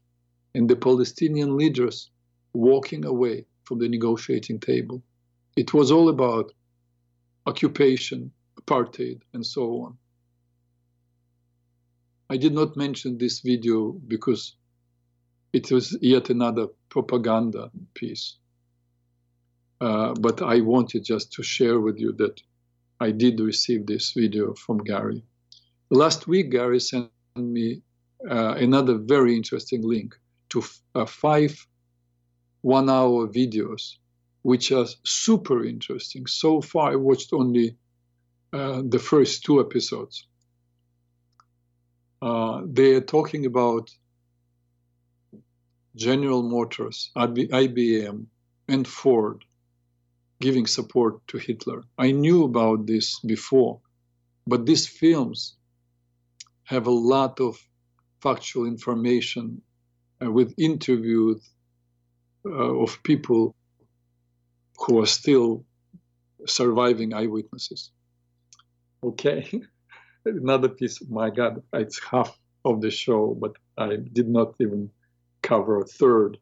[0.55, 2.11] and the Palestinian leaders
[2.55, 5.03] walking away from the negotiating table.
[5.57, 6.53] It was all about
[7.47, 9.99] occupation, apartheid, and so on.
[12.29, 14.57] I did not mention this video because
[15.53, 18.37] it was yet another propaganda piece.
[19.81, 22.41] Uh, but I wanted just to share with you that
[22.99, 25.23] I did receive this video from Gary.
[25.91, 27.83] Last week, Gary sent me
[28.29, 30.15] uh, another very interesting link
[30.49, 31.55] to uh, five
[32.67, 33.95] one hour videos,
[34.43, 36.27] which are super interesting.
[36.27, 37.77] So far, I watched only
[38.53, 40.27] uh, the first two episodes.
[42.21, 43.89] Uh, they are talking about
[45.95, 48.27] General Motors, IBM,
[48.67, 49.45] and Ford
[50.41, 51.85] giving support to Hitler.
[51.97, 53.81] I knew about this before,
[54.45, 55.55] but these films
[56.65, 57.57] have a lot of
[58.21, 59.63] factual information
[60.21, 61.49] uh, with interviews
[62.47, 63.55] uh, of people
[64.79, 65.65] who are still
[66.47, 67.93] surviving eyewitnesses.
[69.05, 69.51] Okay,
[70.27, 71.01] another piece.
[71.09, 74.91] My God, it's half of the show, but I did not even
[75.43, 76.39] cover a third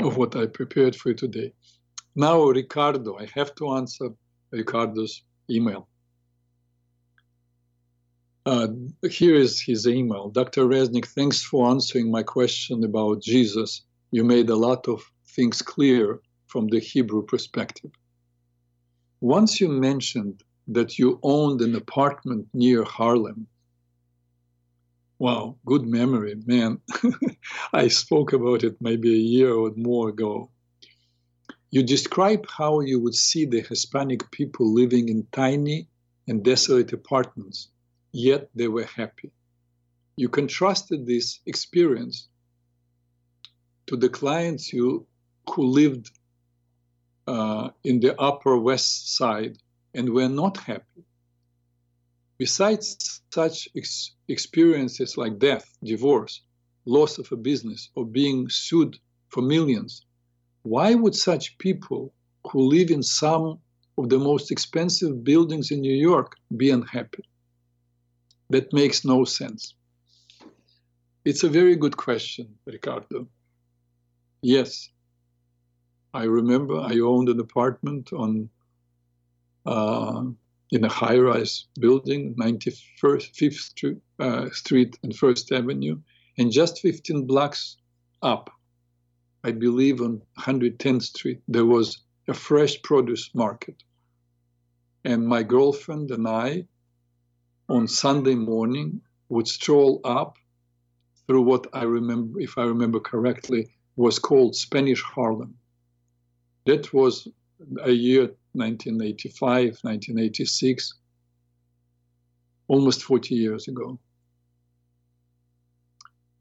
[0.00, 1.52] of what I prepared for you today.
[2.16, 4.10] Now, Ricardo, I have to answer
[4.52, 5.89] Ricardo's email.
[8.46, 8.68] Uh,
[9.08, 10.30] here is his email.
[10.30, 10.64] Dr.
[10.64, 13.82] Reznik, thanks for answering my question about Jesus.
[14.10, 15.02] You made a lot of
[15.36, 17.92] things clear from the Hebrew perspective.
[19.20, 23.46] Once you mentioned that you owned an apartment near Harlem,
[25.20, 26.80] Wow, good memory, man.
[27.74, 30.50] I spoke about it maybe a year or more ago.
[31.70, 35.88] You describe how you would see the Hispanic people living in tiny
[36.26, 37.68] and desolate apartments,
[38.12, 39.30] yet they were happy.
[40.16, 42.28] You contrasted this experience
[43.86, 45.06] to the clients you
[45.50, 46.10] who lived
[47.26, 49.58] uh, in the Upper West Side
[49.94, 51.04] and were not happy.
[52.38, 56.42] Besides such ex- experiences like death, divorce,
[56.86, 58.96] loss of a business, or being sued
[59.28, 60.06] for millions,
[60.62, 62.12] why would such people
[62.50, 63.58] who live in some
[63.98, 67.24] of the most expensive buildings in New York be unhappy?
[68.50, 69.74] That makes no sense.
[71.24, 73.28] It's a very good question, Ricardo.
[74.42, 74.88] Yes,
[76.12, 78.50] I remember I owned an apartment on
[79.64, 80.24] uh,
[80.72, 86.00] in a high-rise building, 95th Street, uh, Street and First Avenue,
[86.38, 87.76] and just 15 blocks
[88.22, 88.50] up,
[89.44, 93.82] I believe on 110th Street, there was a fresh produce market.
[95.04, 96.66] And my girlfriend and I,
[97.70, 100.36] on Sunday morning, would stroll up
[101.26, 105.54] through what I remember, if I remember correctly, was called Spanish Harlem.
[106.66, 107.28] That was
[107.84, 108.22] a year
[108.54, 110.94] 1985, 1986,
[112.66, 114.00] almost 40 years ago.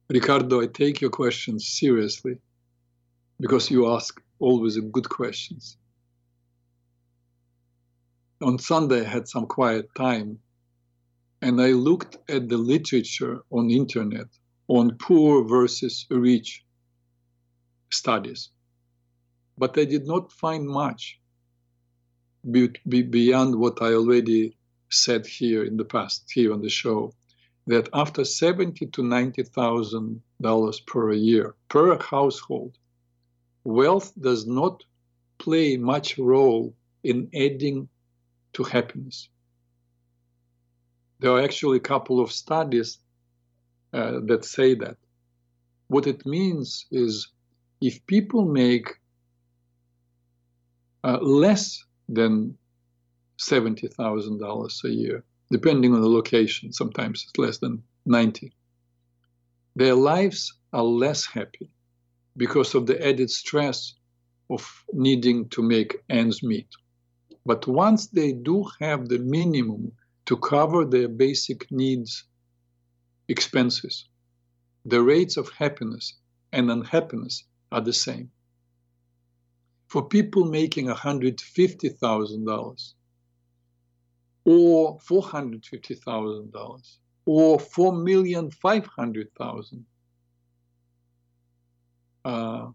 [0.09, 2.39] Ricardo, I take your questions seriously
[3.39, 5.77] because you ask always good questions.
[8.41, 10.39] On Sunday, I had some quiet time
[11.41, 14.27] and I looked at the literature on internet
[14.67, 16.63] on poor versus rich
[17.91, 18.49] studies,
[19.57, 21.19] but I did not find much
[22.51, 24.57] be, be beyond what I already
[24.89, 27.13] said here in the past, here on the show,
[27.67, 32.77] that after seventy to ninety thousand dollars per year per household,
[33.63, 34.83] wealth does not
[35.37, 37.87] play much role in adding
[38.53, 39.29] to happiness.
[41.19, 42.99] There are actually a couple of studies
[43.93, 44.97] uh, that say that.
[45.87, 47.27] What it means is
[47.81, 48.87] if people make
[51.03, 52.57] uh, less than
[53.39, 56.71] $70,000 a year, depending on the location.
[56.73, 58.53] Sometimes it's less than 90.
[59.75, 61.69] Their lives are less happy
[62.37, 63.95] because of the added stress
[64.49, 66.67] of needing to make ends meet.
[67.45, 69.91] But once they do have the minimum
[70.29, 72.25] to cover their basic needs,
[73.27, 74.05] expenses,
[74.85, 76.13] the rates of happiness
[76.53, 78.29] and unhappiness are the same
[79.87, 82.93] for people making $150,000
[84.45, 89.83] or $450,000 or 4,500,000.
[92.23, 92.67] Uh,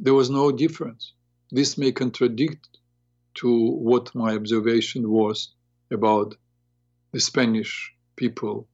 [0.00, 1.12] there was no difference.
[1.52, 2.80] This may contradict
[3.34, 5.54] to what my observation was
[5.90, 6.34] about
[7.12, 8.66] the Spanish people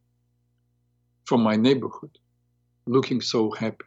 [1.25, 2.19] from my neighborhood
[2.87, 3.85] looking so happy.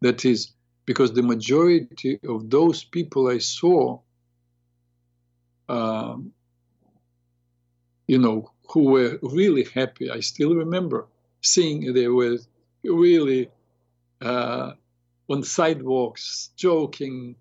[0.00, 0.52] That is
[0.86, 4.00] because the majority of those people I saw,
[5.68, 6.32] um,
[8.06, 11.06] you know, who were really happy, I still remember
[11.42, 12.38] seeing They were
[12.84, 13.50] really
[14.20, 14.72] uh,
[15.28, 17.36] on sidewalks, joking,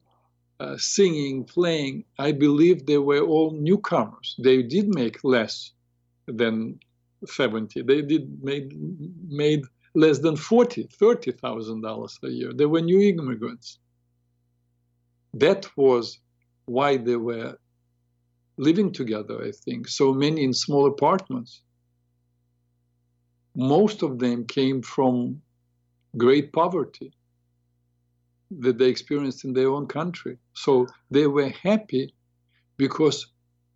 [0.60, 2.04] uh, singing, playing.
[2.18, 4.36] I believe they were all newcomers.
[4.44, 5.72] They did make less
[6.28, 6.80] than
[7.26, 7.82] 70.
[7.84, 8.74] They did made
[9.28, 9.64] made
[9.96, 12.54] less than 40, 30,000 dollars a year.
[12.54, 13.80] They were new immigrants.
[15.34, 16.20] That was
[16.66, 17.58] why they were
[18.58, 19.88] living together, I think.
[19.88, 21.62] So many in small apartments.
[23.56, 25.42] Most of them came from
[26.18, 27.14] great poverty
[28.52, 30.38] that they experienced in their own country.
[30.54, 32.14] So they were happy
[32.78, 33.28] because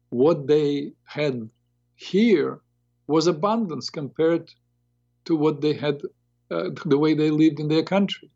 [0.10, 1.50] what they had
[1.96, 2.62] here
[3.08, 4.50] was abundance compared
[5.26, 6.02] to what they had,
[6.50, 8.30] uh, the way they lived in their country.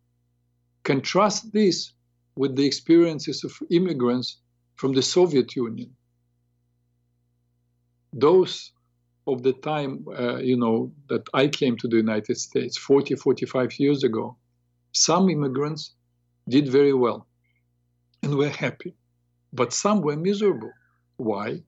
[0.84, 1.92] Contrast this
[2.36, 4.38] with the experiences of immigrants
[4.76, 5.94] from the Soviet Union.
[8.12, 8.72] Those
[9.26, 13.78] of the time, uh, you know, that I came to the United States 40, 45
[13.78, 14.36] years ago,
[14.92, 15.94] some immigrants
[16.48, 17.26] did very well
[18.22, 18.94] and were happy,
[19.52, 20.72] but some were miserable.
[21.16, 21.62] Why?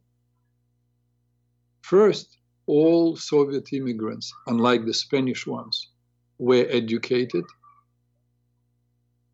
[1.82, 5.88] First, all Soviet immigrants, unlike the Spanish ones,
[6.38, 7.44] were educated.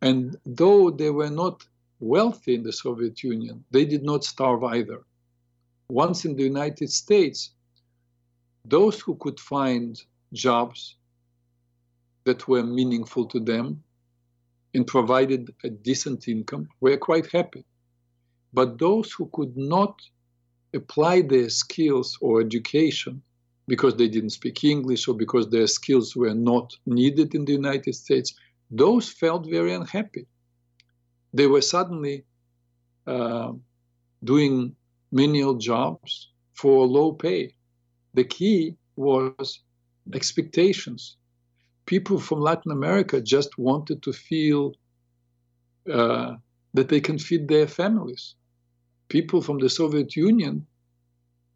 [0.01, 1.65] And though they were not
[1.99, 5.03] wealthy in the Soviet Union, they did not starve either.
[5.89, 7.51] Once in the United States,
[8.65, 10.01] those who could find
[10.33, 10.95] jobs
[12.25, 13.83] that were meaningful to them
[14.73, 17.65] and provided a decent income were quite happy.
[18.53, 19.99] But those who could not
[20.73, 23.21] apply their skills or education
[23.67, 27.93] because they didn't speak English or because their skills were not needed in the United
[27.93, 28.33] States,
[28.71, 30.25] those felt very unhappy.
[31.33, 32.23] They were suddenly
[33.05, 33.53] uh,
[34.23, 34.75] doing
[35.11, 37.53] menial jobs for low pay.
[38.13, 39.61] The key was
[40.13, 41.17] expectations.
[41.87, 44.73] People from Latin America just wanted to feel
[45.91, 46.35] uh,
[46.73, 48.35] that they can feed their families.
[49.09, 50.67] People from the Soviet Union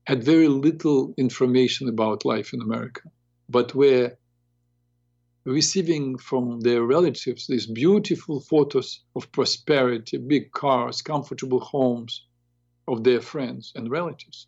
[0.08, 3.12] had very little information about life in America,
[3.50, 4.18] but were
[5.44, 12.26] receiving from their relatives these beautiful photos of prosperity, big cars, comfortable homes
[12.88, 14.48] of their friends and relatives.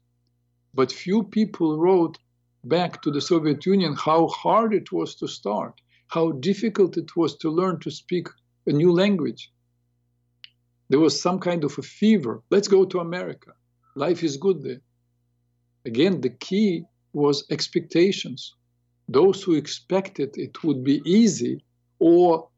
[0.73, 2.17] But few people wrote
[2.63, 7.37] back to the Soviet Union how hard it was to start, how difficult it was
[7.37, 8.27] to learn to speak
[8.67, 9.51] a new language.
[10.89, 12.41] There was some kind of a fever.
[12.49, 13.53] Let's go to America.
[13.95, 14.81] Life is good there.
[15.85, 18.53] Again, the key was expectations.
[19.09, 21.63] Those who expected it would be easy
[21.99, 22.49] or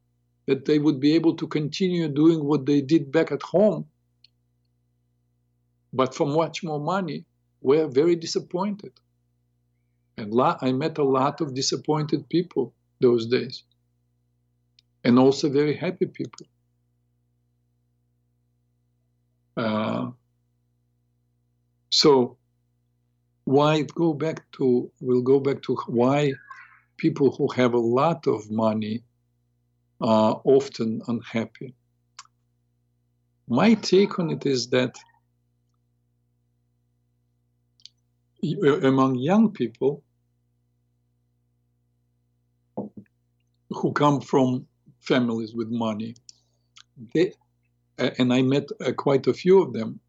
[0.47, 3.85] that they would be able to continue doing what they did back at home,
[5.91, 7.25] but for much more money,
[7.61, 8.91] were very disappointed.
[10.17, 13.63] And I met a lot of disappointed people those days,
[15.03, 16.47] and also very happy people.
[19.57, 20.11] Uh,
[21.89, 22.37] so
[23.45, 26.33] why go back to we'll go back to why
[26.97, 29.03] people who have a lot of money
[30.01, 31.73] are often unhappy
[33.47, 34.95] my take on it is that
[38.83, 40.03] among young people
[43.69, 44.67] who come from
[44.99, 46.15] families with money
[47.13, 47.31] they
[47.97, 49.99] and i met uh, quite a few of them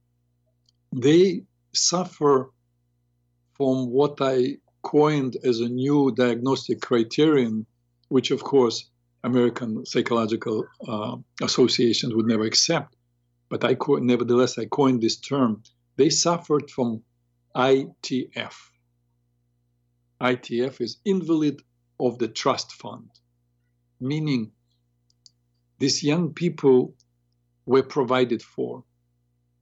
[0.93, 1.43] they
[1.75, 2.51] suffer
[3.57, 7.67] from what I coined as a new diagnostic criterion,
[8.09, 8.91] which of course
[9.25, 12.95] American psychological uh, associations would never accept.
[13.49, 15.63] But I co- nevertheless I coined this term.
[15.97, 17.03] They suffered from
[17.57, 18.55] ITF.
[20.21, 21.63] ITF is invalid
[21.99, 23.11] of the trust fund,
[24.01, 24.53] meaning
[25.79, 26.95] these young people
[27.65, 28.85] were provided for.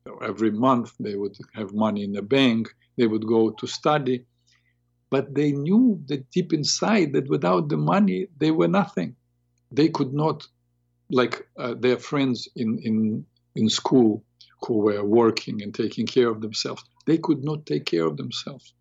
[0.06, 4.24] So every month they would have money in the bank they would go to study.
[5.10, 9.16] But they knew that deep inside that without the money, they were nothing.
[9.70, 10.46] They could not,
[11.10, 14.22] like uh, their friends in, in, in school
[14.62, 18.74] who were working and taking care of themselves, they could not take care of themselves.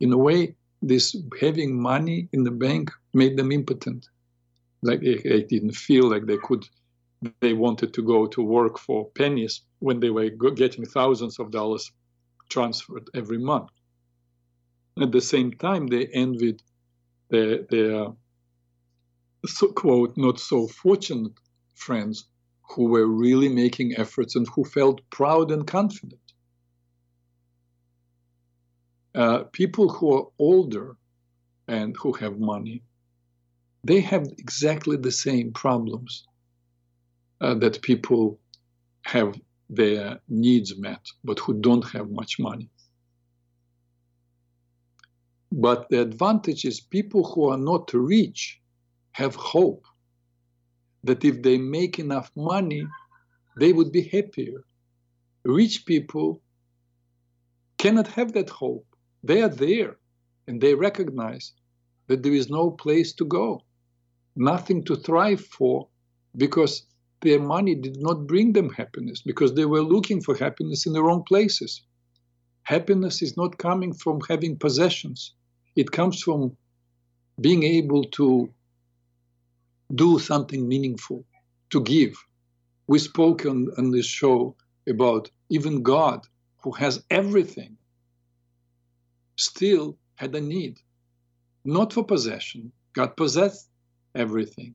[0.00, 4.08] In a way, this having money in the bank made them impotent.
[4.82, 6.64] Like they, they didn't feel like they could
[7.40, 11.90] they wanted to go to work for pennies when they were getting thousands of dollars
[12.48, 13.70] transferred every month.
[15.00, 16.62] At the same time, they envied
[17.28, 18.08] their, their
[19.46, 21.32] so, quote, not so fortunate
[21.74, 22.26] friends
[22.70, 26.20] who were really making efforts and who felt proud and confident.
[29.14, 30.96] Uh, people who are older
[31.66, 32.82] and who have money
[33.84, 36.26] they have exactly the same problems
[37.40, 38.38] uh, that people
[39.02, 39.34] have
[39.70, 42.68] their needs met, but who don't have much money.
[45.52, 48.60] But the advantage is people who are not rich
[49.12, 49.84] have hope
[51.04, 52.86] that if they make enough money,
[53.58, 54.64] they would be happier.
[55.44, 56.40] Rich people
[57.78, 58.86] cannot have that hope.
[59.22, 59.96] They are there
[60.46, 61.52] and they recognize
[62.08, 63.62] that there is no place to go,
[64.36, 65.88] nothing to thrive for,
[66.36, 66.86] because
[67.20, 71.02] their money did not bring them happiness, because they were looking for happiness in the
[71.02, 71.82] wrong places.
[72.62, 75.34] Happiness is not coming from having possessions,
[75.76, 76.56] it comes from
[77.40, 78.48] being able to
[79.94, 81.24] do something meaningful,
[81.70, 82.14] to give.
[82.86, 84.56] We spoke on, on this show
[84.88, 86.26] about even God,
[86.62, 87.76] who has everything,
[89.36, 90.80] still had a need,
[91.64, 92.72] not for possession.
[92.94, 93.68] God possessed
[94.14, 94.74] everything,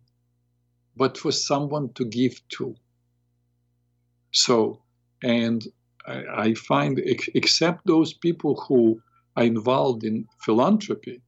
[0.95, 2.75] but for someone to give to.
[4.31, 4.81] So,
[5.23, 5.65] and
[6.07, 9.01] I, I find, except those people who
[9.35, 11.21] are involved in philanthropy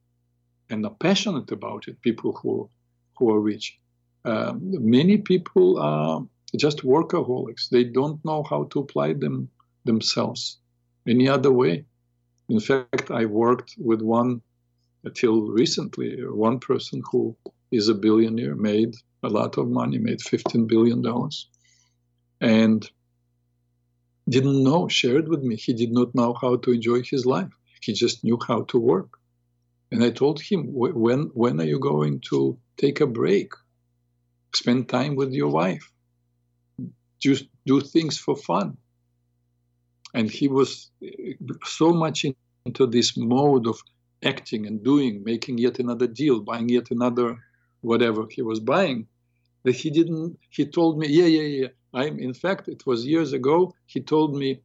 [0.70, 2.70] and are passionate about it, people who,
[3.18, 3.80] who are rich,
[4.26, 7.70] um, many people are just workaholics.
[7.70, 9.50] They don't know how to apply them
[9.86, 10.58] themselves
[11.08, 11.86] any other way.
[12.50, 14.42] In fact, I worked with one
[15.04, 17.36] until recently, one person who
[17.72, 21.04] is a billionaire, made a lot of money, made $15 billion,
[22.42, 22.90] and
[24.28, 27.52] didn't know, shared with me, he did not know how to enjoy his life.
[27.82, 29.20] He just knew how to work.
[29.92, 33.52] And I told him, when, when are you going to take a break?
[34.54, 35.92] Spend time with your wife.
[37.20, 38.78] Just do things for fun
[40.16, 41.34] and he was eh,
[41.64, 42.26] so much
[42.66, 43.78] into this mode of
[44.24, 47.38] acting and doing, making yet another deal, buying yet another
[47.82, 49.08] whatever he was buying,
[49.64, 50.40] that he didn't.
[50.50, 51.68] He told me, yeah, yeah, yeah.
[51.94, 52.18] I'm.
[52.18, 53.76] In fact, it was years ago.
[53.86, 54.62] He told me,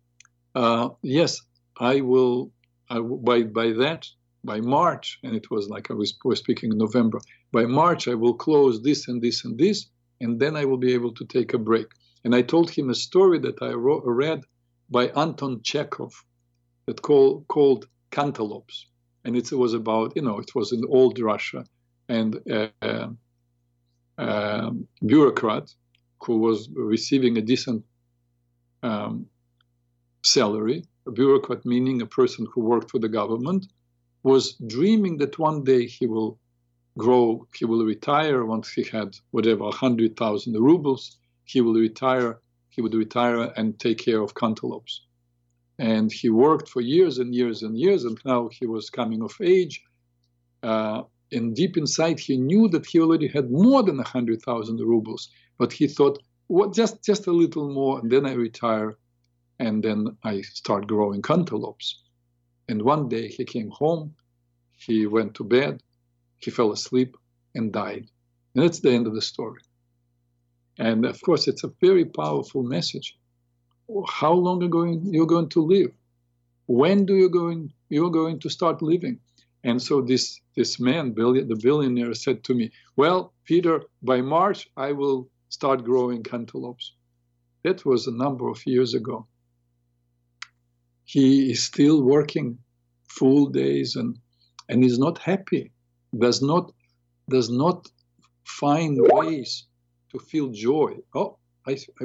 [0.55, 1.43] uh, yes,
[1.79, 2.53] I will.
[2.89, 4.09] I, by by that
[4.45, 7.21] by March, and it was like I was, speaking in November.
[7.53, 9.87] By March, I will close this and this and this,
[10.21, 11.87] and then I will be able to take a break.
[12.25, 14.43] And I told him a story that I wrote, read
[14.91, 16.13] by Anton Chekhov
[16.87, 18.87] that call, called Cantaloupes.
[19.25, 21.65] And it was about, you know, it was in old Russia.
[22.09, 23.11] And a, a,
[24.19, 24.73] a
[25.07, 25.73] bureaucrat
[26.25, 27.85] who was receiving a decent
[28.83, 29.27] um,
[30.23, 33.67] salary, a bureaucrat meaning a person who worked for the government,
[34.23, 36.39] was dreaming that one day he will
[36.99, 42.41] grow, he will retire once he had whatever, 100,000 rubles, he will retire
[42.71, 45.03] he would retire and take care of cantaloupes.
[45.79, 49.35] And he worked for years and years and years, and now he was coming of
[49.43, 49.83] age.
[50.63, 51.03] Uh,
[51.33, 55.87] and deep inside, he knew that he already had more than 100,000 rubles, but he
[55.87, 58.97] thought, what, just, just a little more, and then I retire,
[59.59, 62.03] and then I start growing cantaloupes.
[62.71, 64.15] And one day he came home,
[64.87, 65.83] he went to bed,
[66.39, 67.17] he fell asleep,
[67.57, 68.07] and died.
[68.55, 69.63] And that's the end of the story.
[70.79, 73.19] And of course, it's a very powerful message.
[74.07, 75.93] How long are going, you're going to live?
[76.67, 79.19] When do you going you're going to start living?
[79.65, 84.71] And so this this man, billion, the billionaire, said to me, "Well, Peter, by March
[84.77, 86.95] I will start growing cantaloupes."
[87.65, 89.27] That was a number of years ago.
[91.13, 92.59] He is still working
[93.09, 94.17] full days and
[94.69, 95.73] and is not happy.
[96.17, 96.71] Does not
[97.29, 97.79] does not
[98.45, 99.67] find ways
[100.13, 100.91] to feel joy.
[101.15, 102.05] Oh, I, I,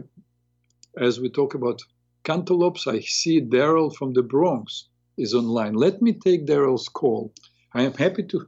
[1.08, 1.84] as we talk about
[2.24, 4.88] cantaloupes, I see Daryl from the Bronx
[5.18, 5.74] is online.
[5.74, 7.32] Let me take Daryl's call.
[7.76, 8.48] I am happy to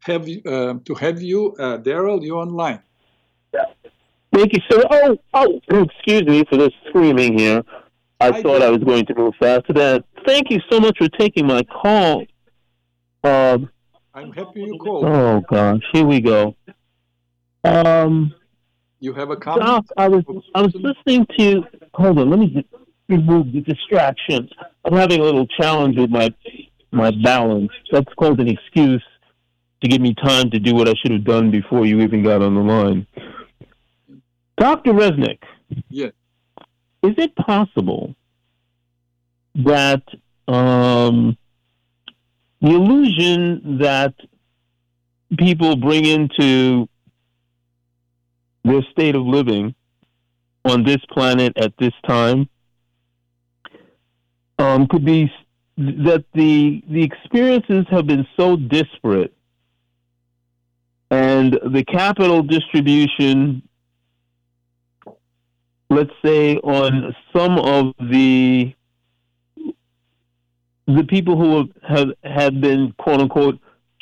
[0.00, 2.22] have you, uh, to have you, uh, Daryl.
[2.22, 2.82] You're online.
[4.34, 4.82] Thank you, sir.
[4.90, 7.62] Oh, oh, excuse me for this screaming here.
[8.20, 8.62] I, I thought.
[8.62, 9.72] I was going to move faster.
[9.72, 10.04] That.
[10.26, 12.24] Thank you so much for taking my call.
[13.24, 13.70] Um,
[14.14, 15.04] I'm happy you called.
[15.04, 16.54] Oh gosh, here we go.
[17.64, 18.34] Um,
[19.00, 19.66] you have a comment?
[19.66, 21.64] Doc, I was I was listening to.
[21.94, 22.64] Hold on, let me
[23.08, 24.50] remove the distractions.
[24.84, 26.32] I'm having a little challenge with my
[26.90, 27.70] my balance.
[27.92, 29.04] That's called an excuse
[29.82, 32.42] to give me time to do what I should have done before you even got
[32.42, 33.06] on the line.
[34.56, 34.92] Dr.
[34.92, 35.38] Reznik.
[35.88, 36.12] Yes.
[37.02, 38.14] Is it possible
[39.54, 40.02] that
[40.46, 41.36] um,
[42.60, 44.14] the illusion that
[45.38, 46.88] people bring into
[48.64, 49.74] their state of living
[50.64, 52.48] on this planet at this time
[54.58, 55.30] um, could be
[55.76, 59.32] that the the experiences have been so disparate
[61.10, 63.62] and and the capital distribution,
[65.90, 68.74] let's say, on some of the
[70.86, 73.58] the people who have, have, have been quote unquote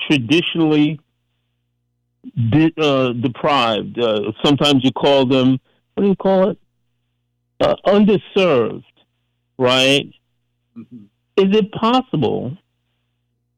[0.08, 1.00] traditionally
[2.50, 3.98] de- uh, deprived.
[3.98, 5.58] Uh, sometimes you call them
[5.94, 6.58] what do you call it?
[7.58, 8.84] Uh, underserved,
[9.58, 10.10] right?
[10.76, 11.04] Mm-hmm.
[11.38, 12.56] Is it possible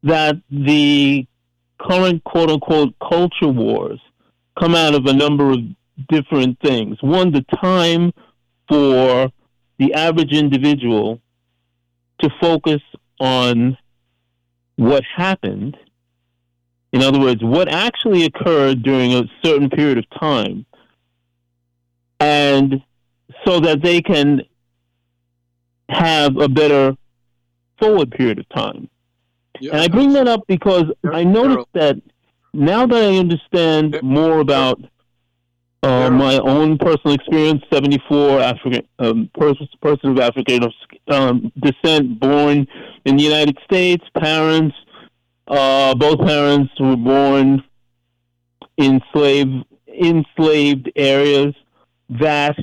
[0.04, 1.26] that the
[1.80, 4.00] current quote unquote culture wars
[4.58, 5.58] come out of a number of
[6.08, 6.98] different things?
[7.00, 8.12] One, the time
[8.68, 9.30] for
[9.78, 11.20] the average individual
[12.20, 12.82] to focus
[13.20, 13.76] on
[14.76, 15.76] what happened.
[16.92, 20.64] In other words, what actually occurred during a certain period of time.
[22.20, 22.82] And
[23.44, 24.42] so that they can
[25.88, 26.96] have a better
[27.78, 28.88] forward period of time.
[29.60, 31.96] Yeah, and I bring that up because I noticed that
[32.52, 34.80] now that I understand more about
[35.82, 40.68] uh, my own personal experience, 74 African um, person, person of African
[41.08, 42.66] um, descent, born
[43.04, 44.74] in the United States, parents,
[45.46, 47.62] uh, both parents were born
[48.76, 49.46] in slave
[49.88, 51.54] enslaved areas.
[52.10, 52.56] That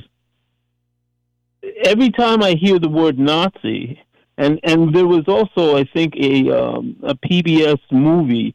[1.84, 4.00] every time I hear the word Nazi,
[4.36, 8.54] and and there was also I think a um, a PBS movie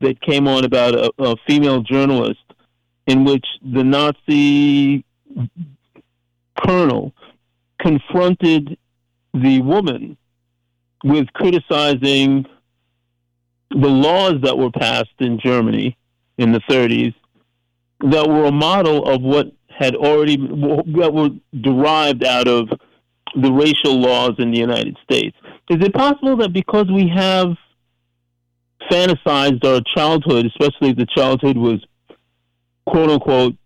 [0.00, 2.40] that came on about a, a female journalist
[3.08, 5.04] in which the Nazi
[6.60, 7.14] colonel
[7.80, 8.76] confronted
[9.32, 10.16] the woman
[11.02, 12.44] with criticizing
[13.70, 15.96] the laws that were passed in Germany
[16.36, 17.14] in the 30s
[18.00, 21.30] that were a model of what had already that were
[21.62, 22.68] derived out of
[23.40, 25.36] the racial laws in the United States.
[25.70, 27.56] Is it possible that because we have
[28.90, 31.80] fantasized our childhood, especially if the childhood was
[32.88, 33.56] quote unquote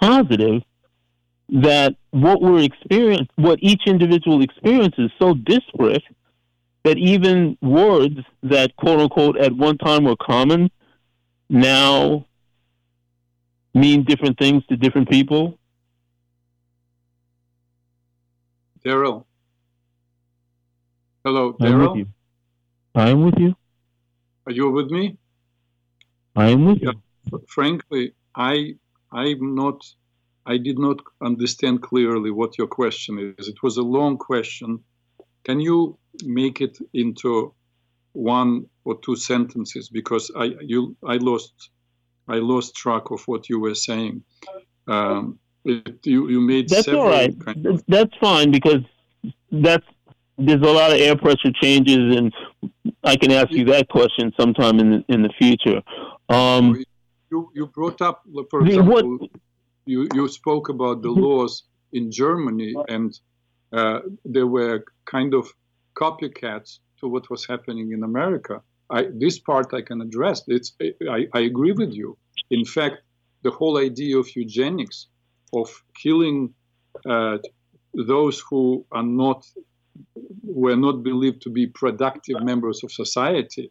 [0.00, 0.62] positive
[1.48, 6.02] that what we're experiencing, what each individual experiences, is so disparate
[6.84, 10.70] that even words that quote unquote at one time were common
[11.48, 12.26] now
[13.74, 15.58] mean different things to different people.
[18.84, 19.24] Daryl.
[21.24, 22.06] Hello, Daryl.
[22.94, 23.54] I'm with you.
[24.46, 25.16] Are you with me?
[26.34, 26.92] I am with yeah.
[27.30, 27.42] you.
[27.46, 28.74] Frankly, I
[29.12, 29.84] I'm not
[30.46, 33.48] I did not understand clearly what your question is.
[33.48, 34.80] It was a long question.
[35.44, 37.54] Can you make it into
[38.12, 41.70] one or two sentences because I you I lost
[42.28, 44.22] I lost track of what you were saying.
[44.86, 47.34] Um, it, you you made that's all right.
[47.46, 47.82] Of...
[47.88, 48.82] That's fine because
[49.50, 49.86] that's
[50.38, 52.32] there's a lot of air pressure changes, and
[53.04, 55.82] I can ask you that question sometime in the, in the future.
[56.28, 56.82] Um,
[57.32, 59.30] you, you brought up, for example, what?
[59.86, 61.22] you, you spoke about the mm-hmm.
[61.28, 63.18] laws in Germany, and
[63.72, 65.44] uh, there were kind of
[65.94, 66.70] copycats
[67.00, 68.62] to what was happening in America.
[68.90, 70.42] I, this part I can address.
[70.46, 70.72] It's,
[71.16, 72.16] I, I agree with you.
[72.50, 72.96] In fact,
[73.42, 74.98] the whole idea of eugenics,
[75.60, 75.68] of
[76.02, 76.54] killing
[77.08, 77.38] uh,
[77.94, 79.40] those who are not
[80.42, 83.70] were not believed to be productive members of society,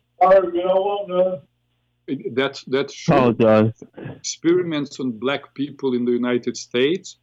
[2.33, 3.35] that's that's true.
[3.39, 3.71] Oh,
[4.17, 7.17] Experiments on black people in the United States.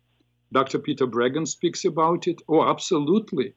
[0.52, 0.78] Dr.
[0.78, 2.40] Peter Breggin speaks about it.
[2.48, 3.54] Oh, absolutely,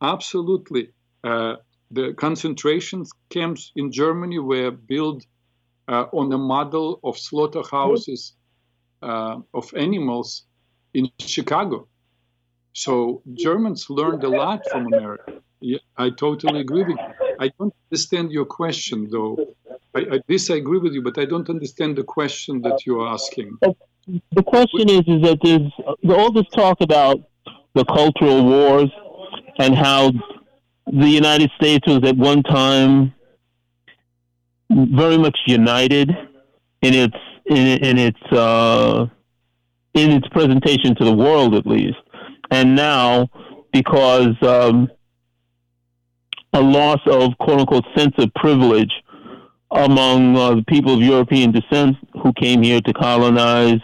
[0.00, 0.92] absolutely.
[1.22, 1.56] Uh,
[1.90, 5.26] the concentration camps in Germany were built
[5.88, 8.34] uh, on a model of slaughterhouses
[9.02, 10.44] uh, of animals
[10.94, 11.88] in Chicago.
[12.72, 15.42] So Germans learned a lot from America.
[15.60, 17.36] Yeah, I totally agree with you.
[17.38, 19.54] I don't understand your question, though.
[19.94, 23.58] I, I disagree with you, but I don't understand the question that you're asking.
[23.62, 25.70] The question is, is that there's
[26.16, 27.20] all this talk about
[27.74, 28.90] the cultural wars
[29.58, 30.12] and how
[30.86, 33.14] the United States was at one time
[34.70, 36.10] very much united
[36.80, 37.16] in its
[37.46, 39.06] in, in its uh,
[39.94, 41.98] in its presentation to the world, at least,
[42.50, 43.28] and now
[43.72, 44.90] because um,
[46.52, 48.92] a loss of quote unquote sense of privilege
[49.72, 53.80] among uh, the people of European descent who came here to colonize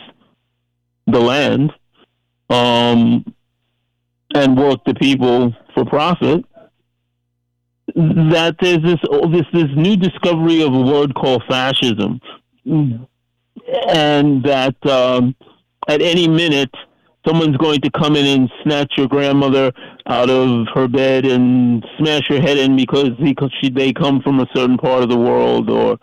[1.07, 1.73] the land
[2.51, 3.25] um,
[4.35, 6.45] and work the people for profit.
[7.95, 12.21] That there's this this this new discovery of a word called fascism,
[12.67, 15.35] and that um,
[15.89, 16.71] at any minute
[17.29, 19.73] someone's going to come in and snatch your grandmother
[20.07, 24.41] out of her bed and smash her head in because he, she, they come from
[24.41, 25.99] a certain part of the world or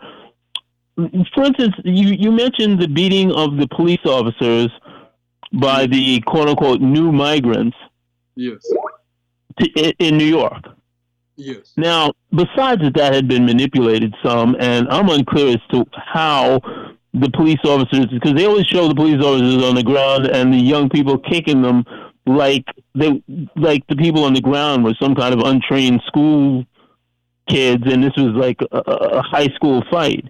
[1.34, 4.68] for instance, you, you mentioned the beating of the police officers
[5.52, 7.76] by the quote unquote new migrants.
[8.34, 8.66] Yes.
[9.58, 10.64] To, in New York.
[11.36, 11.72] Yes.
[11.76, 16.60] Now, besides that, that had been manipulated some, and I'm unclear as to how
[17.20, 20.58] the police officers, because they always show the police officers on the ground and the
[20.58, 21.84] young people kicking them
[22.26, 22.64] like
[22.94, 23.22] they,
[23.54, 26.64] like the people on the ground were some kind of untrained school
[27.48, 30.24] kids, and this was like a, a high school fight.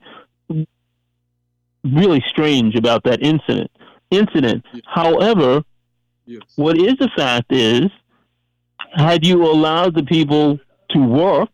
[1.82, 3.70] Really strange about that incident.
[4.10, 4.64] Incident.
[4.72, 4.82] Yes.
[4.86, 5.62] However,
[6.26, 6.42] yes.
[6.56, 7.86] what is a fact is,
[8.94, 10.58] had you allowed the people
[10.90, 11.50] to work,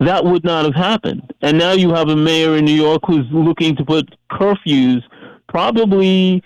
[0.00, 1.32] that would not have happened.
[1.42, 5.02] And now you have a mayor in New York who's looking to put curfews,
[5.48, 6.42] probably,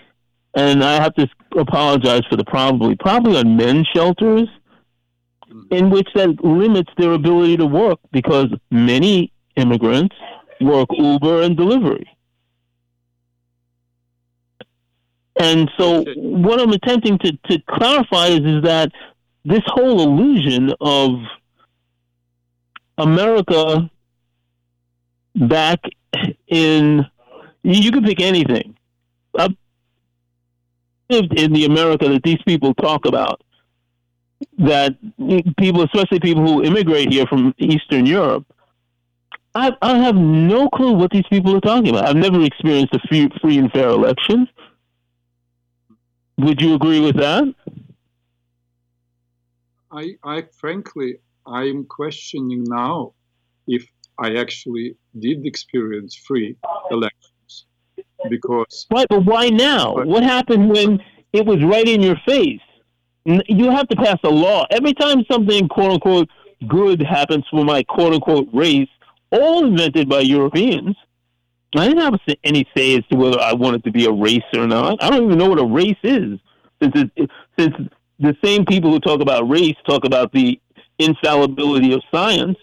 [0.53, 1.27] and I have to
[1.57, 4.47] apologize for the probably, probably on men's shelters,
[5.49, 5.71] mm.
[5.71, 10.15] in which that limits their ability to work because many immigrants
[10.61, 12.07] work Uber and delivery.
[15.39, 18.91] And so, what I'm attempting to, to clarify is, is that
[19.43, 21.11] this whole illusion of
[23.01, 23.89] America
[25.35, 25.79] back
[26.47, 27.05] in
[27.63, 28.75] you can pick anything.
[29.37, 29.55] I've
[31.09, 33.41] lived in the America that these people talk about.
[34.57, 34.95] That
[35.57, 38.45] people, especially people who immigrate here from Eastern Europe,
[39.53, 42.07] I, I have no clue what these people are talking about.
[42.07, 44.47] I've never experienced a free, free and fair election.
[46.37, 47.53] Would you agree with that?
[49.91, 53.13] I, I frankly, I'm questioning now
[53.67, 53.85] if
[54.19, 56.55] I actually did experience free
[56.91, 57.65] elections
[58.29, 58.87] because.
[58.91, 59.95] Right, but why now?
[59.95, 62.61] But, what happened when it was right in your face?
[63.25, 66.29] You have to pass a law every time something quote unquote
[66.67, 68.89] good happens for my quote unquote race,
[69.31, 70.95] all invented by Europeans.
[71.75, 74.67] I didn't have any say as to whether I wanted to be a race or
[74.67, 75.01] not.
[75.01, 76.37] I don't even know what a race is,
[76.81, 77.73] since it, since
[78.19, 80.59] the same people who talk about race talk about the
[81.03, 82.57] infallibility of science.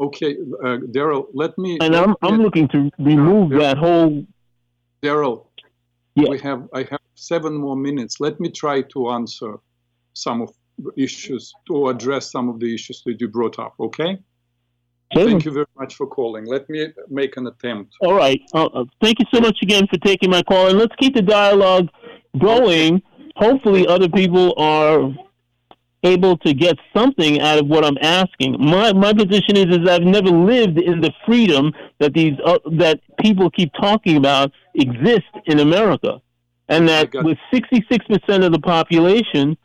[0.00, 1.78] Okay, uh, Daryl, let me.
[1.80, 4.26] And I'm, I'm looking to remove that whole.
[5.02, 5.46] Daryl,
[6.14, 6.28] yeah.
[6.28, 8.20] we have I have seven more minutes.
[8.20, 9.58] Let me try to answer
[10.14, 13.74] some of the issues to address some of the issues that you brought up.
[13.78, 14.18] Okay.
[15.14, 15.26] Okay.
[15.26, 16.46] Thank you very much for calling.
[16.46, 17.94] Let me make an attempt.
[18.00, 18.40] All right.
[18.54, 21.22] Uh, uh thank you so much again for taking my call, and let's keep the
[21.22, 21.88] dialogue
[22.38, 23.02] going.
[23.36, 25.14] Hopefully other people are
[26.02, 28.56] able to get something out of what I'm asking.
[28.58, 33.00] My my position is is I've never lived in the freedom that these uh, that
[33.20, 36.20] people keep talking about exist in America,
[36.68, 39.56] and that with 66 percent of the population,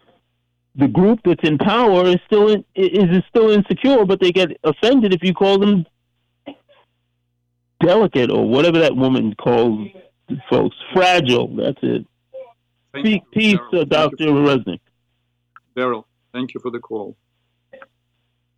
[0.75, 4.49] the group that's in power is still in, is, is still insecure, but they get
[4.63, 5.85] offended if you call them
[7.79, 9.87] delicate or whatever that woman called
[10.49, 11.55] folks fragile.
[11.55, 12.05] That's it.
[12.97, 14.25] Speak peace, uh, Dr.
[14.27, 14.79] Reznik.
[15.75, 16.05] Daryl,
[16.37, 17.17] thank you for the call.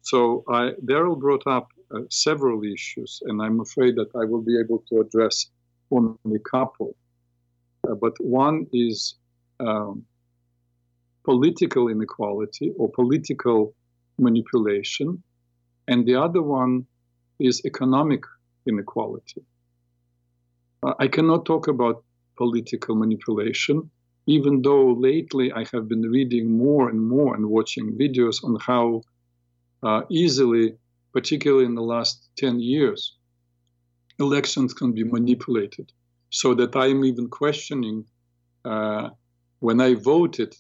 [0.02, 4.56] So I, Daryl brought up uh, several issues, and I'm afraid that I will be
[4.64, 5.36] able to address
[5.92, 6.92] only a couple.
[7.88, 9.16] Uh, but one is
[9.60, 10.04] um,
[11.24, 13.74] political inequality or political
[14.18, 15.24] manipulation,
[15.88, 16.86] and the other one
[17.40, 18.24] is economic
[18.72, 19.42] inequality.
[20.84, 22.04] Uh, I cannot talk about
[22.36, 23.90] political manipulation
[24.30, 29.02] even though lately I have been reading more and more and watching videos on how
[29.82, 30.76] uh, easily,
[31.14, 33.18] particularly in the last 10 years,
[34.20, 35.92] elections can be manipulated.
[36.30, 38.06] So that I'm even questioning
[38.66, 39.10] uh,
[39.62, 40.56] when I voted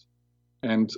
[0.63, 0.89] and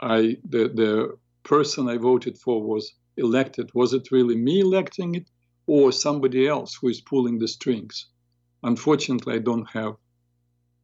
[0.00, 5.28] I the, the person I voted for was elected, was it really me electing it
[5.68, 8.06] or somebody else who is pulling the strings?
[8.64, 9.94] Unfortunately, I don't have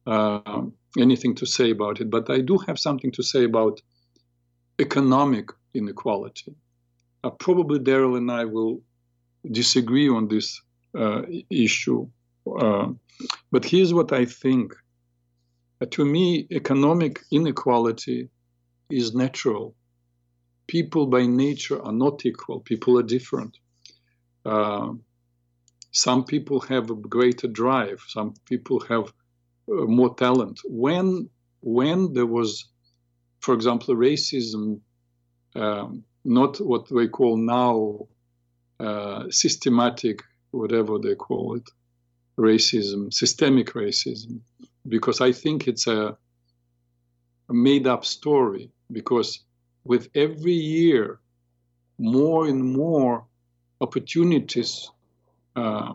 [0.05, 0.61] uh,
[0.99, 3.81] anything to say about it, but I do have something to say about
[4.79, 6.55] economic inequality.
[7.23, 8.81] Uh, probably Daryl and I will
[9.51, 10.61] disagree on this
[10.97, 12.07] uh, issue,
[12.59, 12.87] uh,
[13.51, 14.73] but here's what I think.
[15.81, 18.29] Uh, to me, economic inequality
[18.89, 19.75] is natural.
[20.67, 23.57] People by nature are not equal, people are different.
[25.91, 29.11] Some people have a greater drive, some people have
[29.67, 30.59] more talent.
[30.65, 31.29] When
[31.61, 32.65] when there was,
[33.39, 34.81] for example, racism,
[35.55, 38.07] um, not what we call now
[38.79, 41.67] uh, systematic, whatever they call it,
[42.37, 44.41] racism, systemic racism,
[44.87, 46.17] because I think it's a,
[47.49, 48.71] a made up story.
[48.91, 49.39] Because
[49.83, 51.19] with every year,
[51.97, 53.25] more and more
[53.81, 54.91] opportunities
[55.55, 55.93] uh,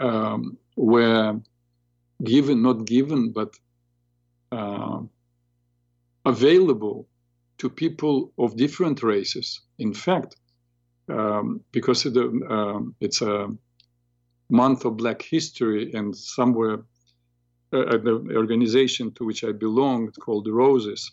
[0.00, 1.40] um, were
[2.24, 3.54] given, not given, but
[4.50, 5.00] uh,
[6.24, 7.08] available
[7.58, 9.60] to people of different races.
[9.78, 10.36] In fact,
[11.08, 13.48] um, because um, it's a
[14.50, 16.78] month of Black History, and somewhere
[17.72, 21.10] uh, the organization to which I belong, called the Roses,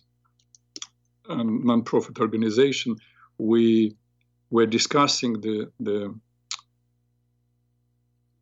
[1.29, 2.95] a nonprofit organization,
[3.37, 3.95] we
[4.49, 6.13] were discussing the the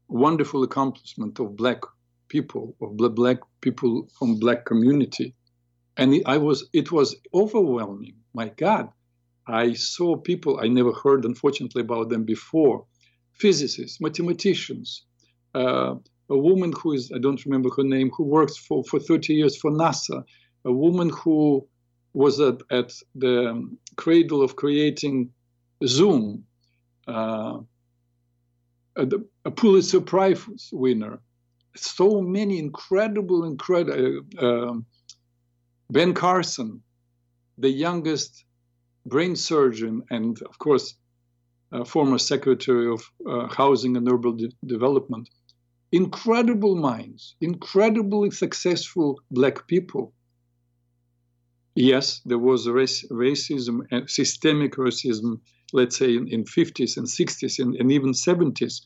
[0.08, 1.82] wonderful accomplishment of Black
[2.28, 5.34] people, of Black people from Black community,
[5.98, 8.16] and I was it was overwhelming.
[8.34, 8.90] My God,
[9.48, 12.86] I saw people I never heard, unfortunately, about them before
[13.34, 15.04] physicists, mathematicians,
[15.56, 15.96] uh,
[16.30, 19.58] a woman who is, I don't remember her name, who worked for, for 30 years
[19.58, 20.24] for NASA,
[20.66, 21.66] a woman who
[22.14, 25.32] was at, at the cradle of creating
[25.86, 26.44] Zoom,
[27.08, 27.60] uh,
[28.96, 29.08] a,
[29.46, 31.20] a, Pulitzer Prize winner.
[31.78, 34.22] So many incredible, incredible.
[34.42, 34.86] Uh, um,
[35.90, 36.84] ben Carson,
[37.58, 38.46] the youngest
[39.06, 40.96] brain surgeon, and of course,
[41.72, 45.30] uh, former Secretary of uh, Housing and Urban De- Development.
[45.92, 50.14] Incredible minds, incredibly successful black people.
[51.76, 55.42] Yes, there was race, racism, and systemic racism,
[55.74, 58.82] let's say in, in 50s and 60s and, and even 70s,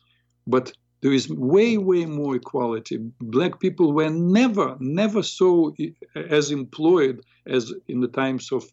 [0.45, 2.97] but there is way, way more equality.
[3.19, 5.75] Black people were never, never so
[6.15, 8.63] as employed as in the times of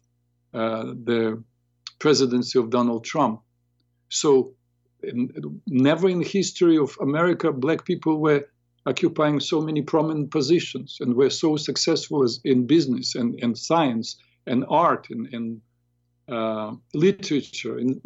[0.53, 1.43] uh, the
[1.97, 3.41] presidency of Donald Trump.
[4.09, 4.53] So
[5.01, 5.31] in,
[5.67, 8.47] never in the history of America, black people were
[8.85, 14.17] occupying so many prominent positions and were so successful as in business and, and science
[14.47, 15.61] and art and, and
[16.27, 18.01] uh, literature in,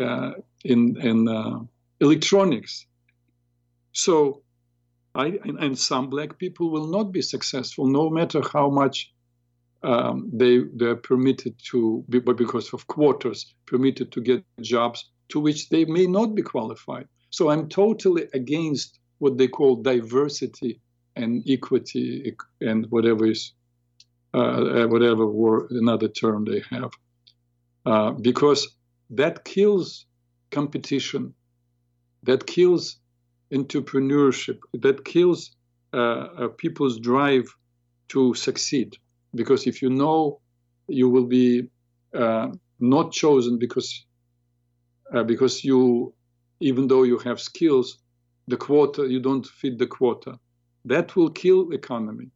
[0.00, 0.32] uh,
[0.64, 1.58] in, in uh,
[2.00, 2.86] electronics.
[3.96, 4.42] So,
[5.14, 9.10] I, and, some black people will not be successful no matter how much
[9.82, 15.70] um, they they're permitted to, but because of quotas, permitted to get jobs to which
[15.70, 17.08] they may not be qualified.
[17.30, 20.82] So I'm totally against what they call diversity
[21.14, 23.52] and equity and whatever is
[24.34, 26.92] uh, uh, whatever word another term they have,
[27.86, 28.76] uh, because
[29.08, 30.04] that kills
[30.50, 31.32] competition,
[32.24, 32.98] that kills
[33.52, 35.56] entrepreneurship, that kills
[35.92, 37.46] uh, uh people's drive
[38.08, 38.96] to succeed.
[39.34, 40.40] Because if you know
[40.88, 41.68] you will be
[42.14, 42.48] uh,
[42.80, 44.06] not chosen because
[45.14, 46.12] uh, because you,
[46.60, 47.98] even though you have skills,
[48.48, 50.38] the quota you don't fit the quota.
[50.84, 52.30] That will kill economy.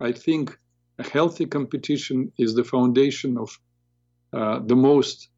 [0.00, 0.58] I think
[0.98, 3.58] a healthy competition is the foundation of
[4.32, 5.28] uh, the most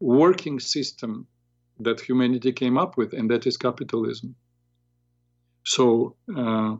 [0.00, 1.26] working system
[1.78, 4.34] that humanity came up with, and that is capitalism.
[5.64, 6.76] So, uh,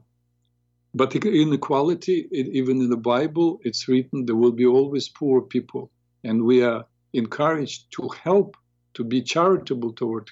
[0.95, 5.91] but inequality, it, even in the Bible, it's written there will be always poor people,
[6.25, 8.57] and we are encouraged to help
[8.95, 10.29] to be charitable toward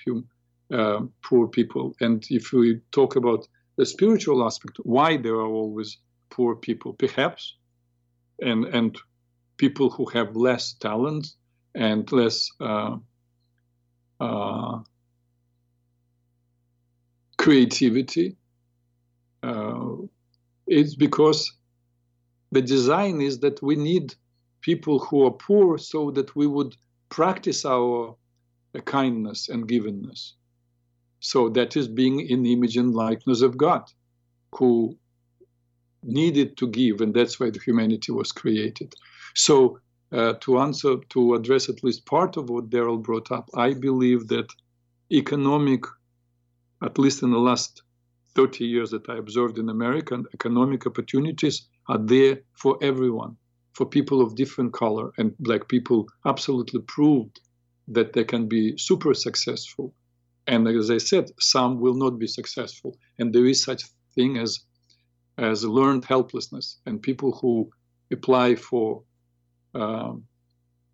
[0.72, 1.94] uh, poor people.
[2.00, 3.46] And if we talk about
[3.76, 5.98] the spiritual aspect, why there are always
[6.30, 7.56] poor people, perhaps,
[8.40, 8.98] and and
[9.56, 11.28] people who have less talent
[11.74, 12.96] and less uh,
[14.20, 14.78] uh,
[17.38, 18.36] creativity,
[19.42, 19.90] uh,
[20.66, 21.52] it's because
[22.52, 24.14] the design is that we need
[24.60, 26.76] people who are poor so that we would
[27.08, 28.14] practice our
[28.74, 30.32] a kindness and givenness.
[31.20, 33.84] So that is being in the image and likeness of God,
[34.54, 34.96] who
[36.02, 38.94] needed to give, and that's why the humanity was created.
[39.34, 39.80] So
[40.12, 44.28] uh, to answer, to address at least part of what Daryl brought up, I believe
[44.28, 44.48] that
[45.10, 45.82] economic,
[46.82, 47.82] at least in the last
[48.34, 53.36] 30 years that I observed in America, economic opportunities are there for everyone,
[53.72, 57.40] for people of different color, and black people absolutely proved
[57.88, 59.94] that they can be super successful.
[60.46, 62.96] And as I said, some will not be successful.
[63.18, 63.82] And there is such
[64.14, 64.60] thing as
[65.38, 67.70] as learned helplessness and people who
[68.10, 69.02] apply for
[69.74, 70.24] um,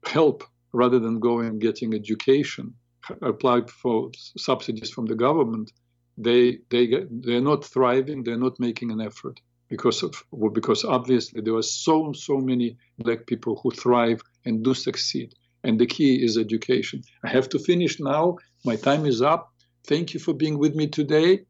[0.06, 2.74] help rather than going and getting education,
[3.22, 5.72] apply for subsidies from the government.
[6.16, 8.24] They they they're not thriving.
[8.24, 12.76] They're not making an effort because of well, because obviously there are so so many
[12.98, 15.34] black people who thrive and do succeed
[15.64, 17.02] and the key is education.
[17.24, 18.36] I have to finish now.
[18.64, 19.52] My time is up.
[19.86, 21.40] Thank you for being with me today.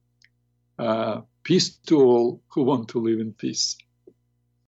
[0.79, 3.77] Uh, peace to all who want to live in peace.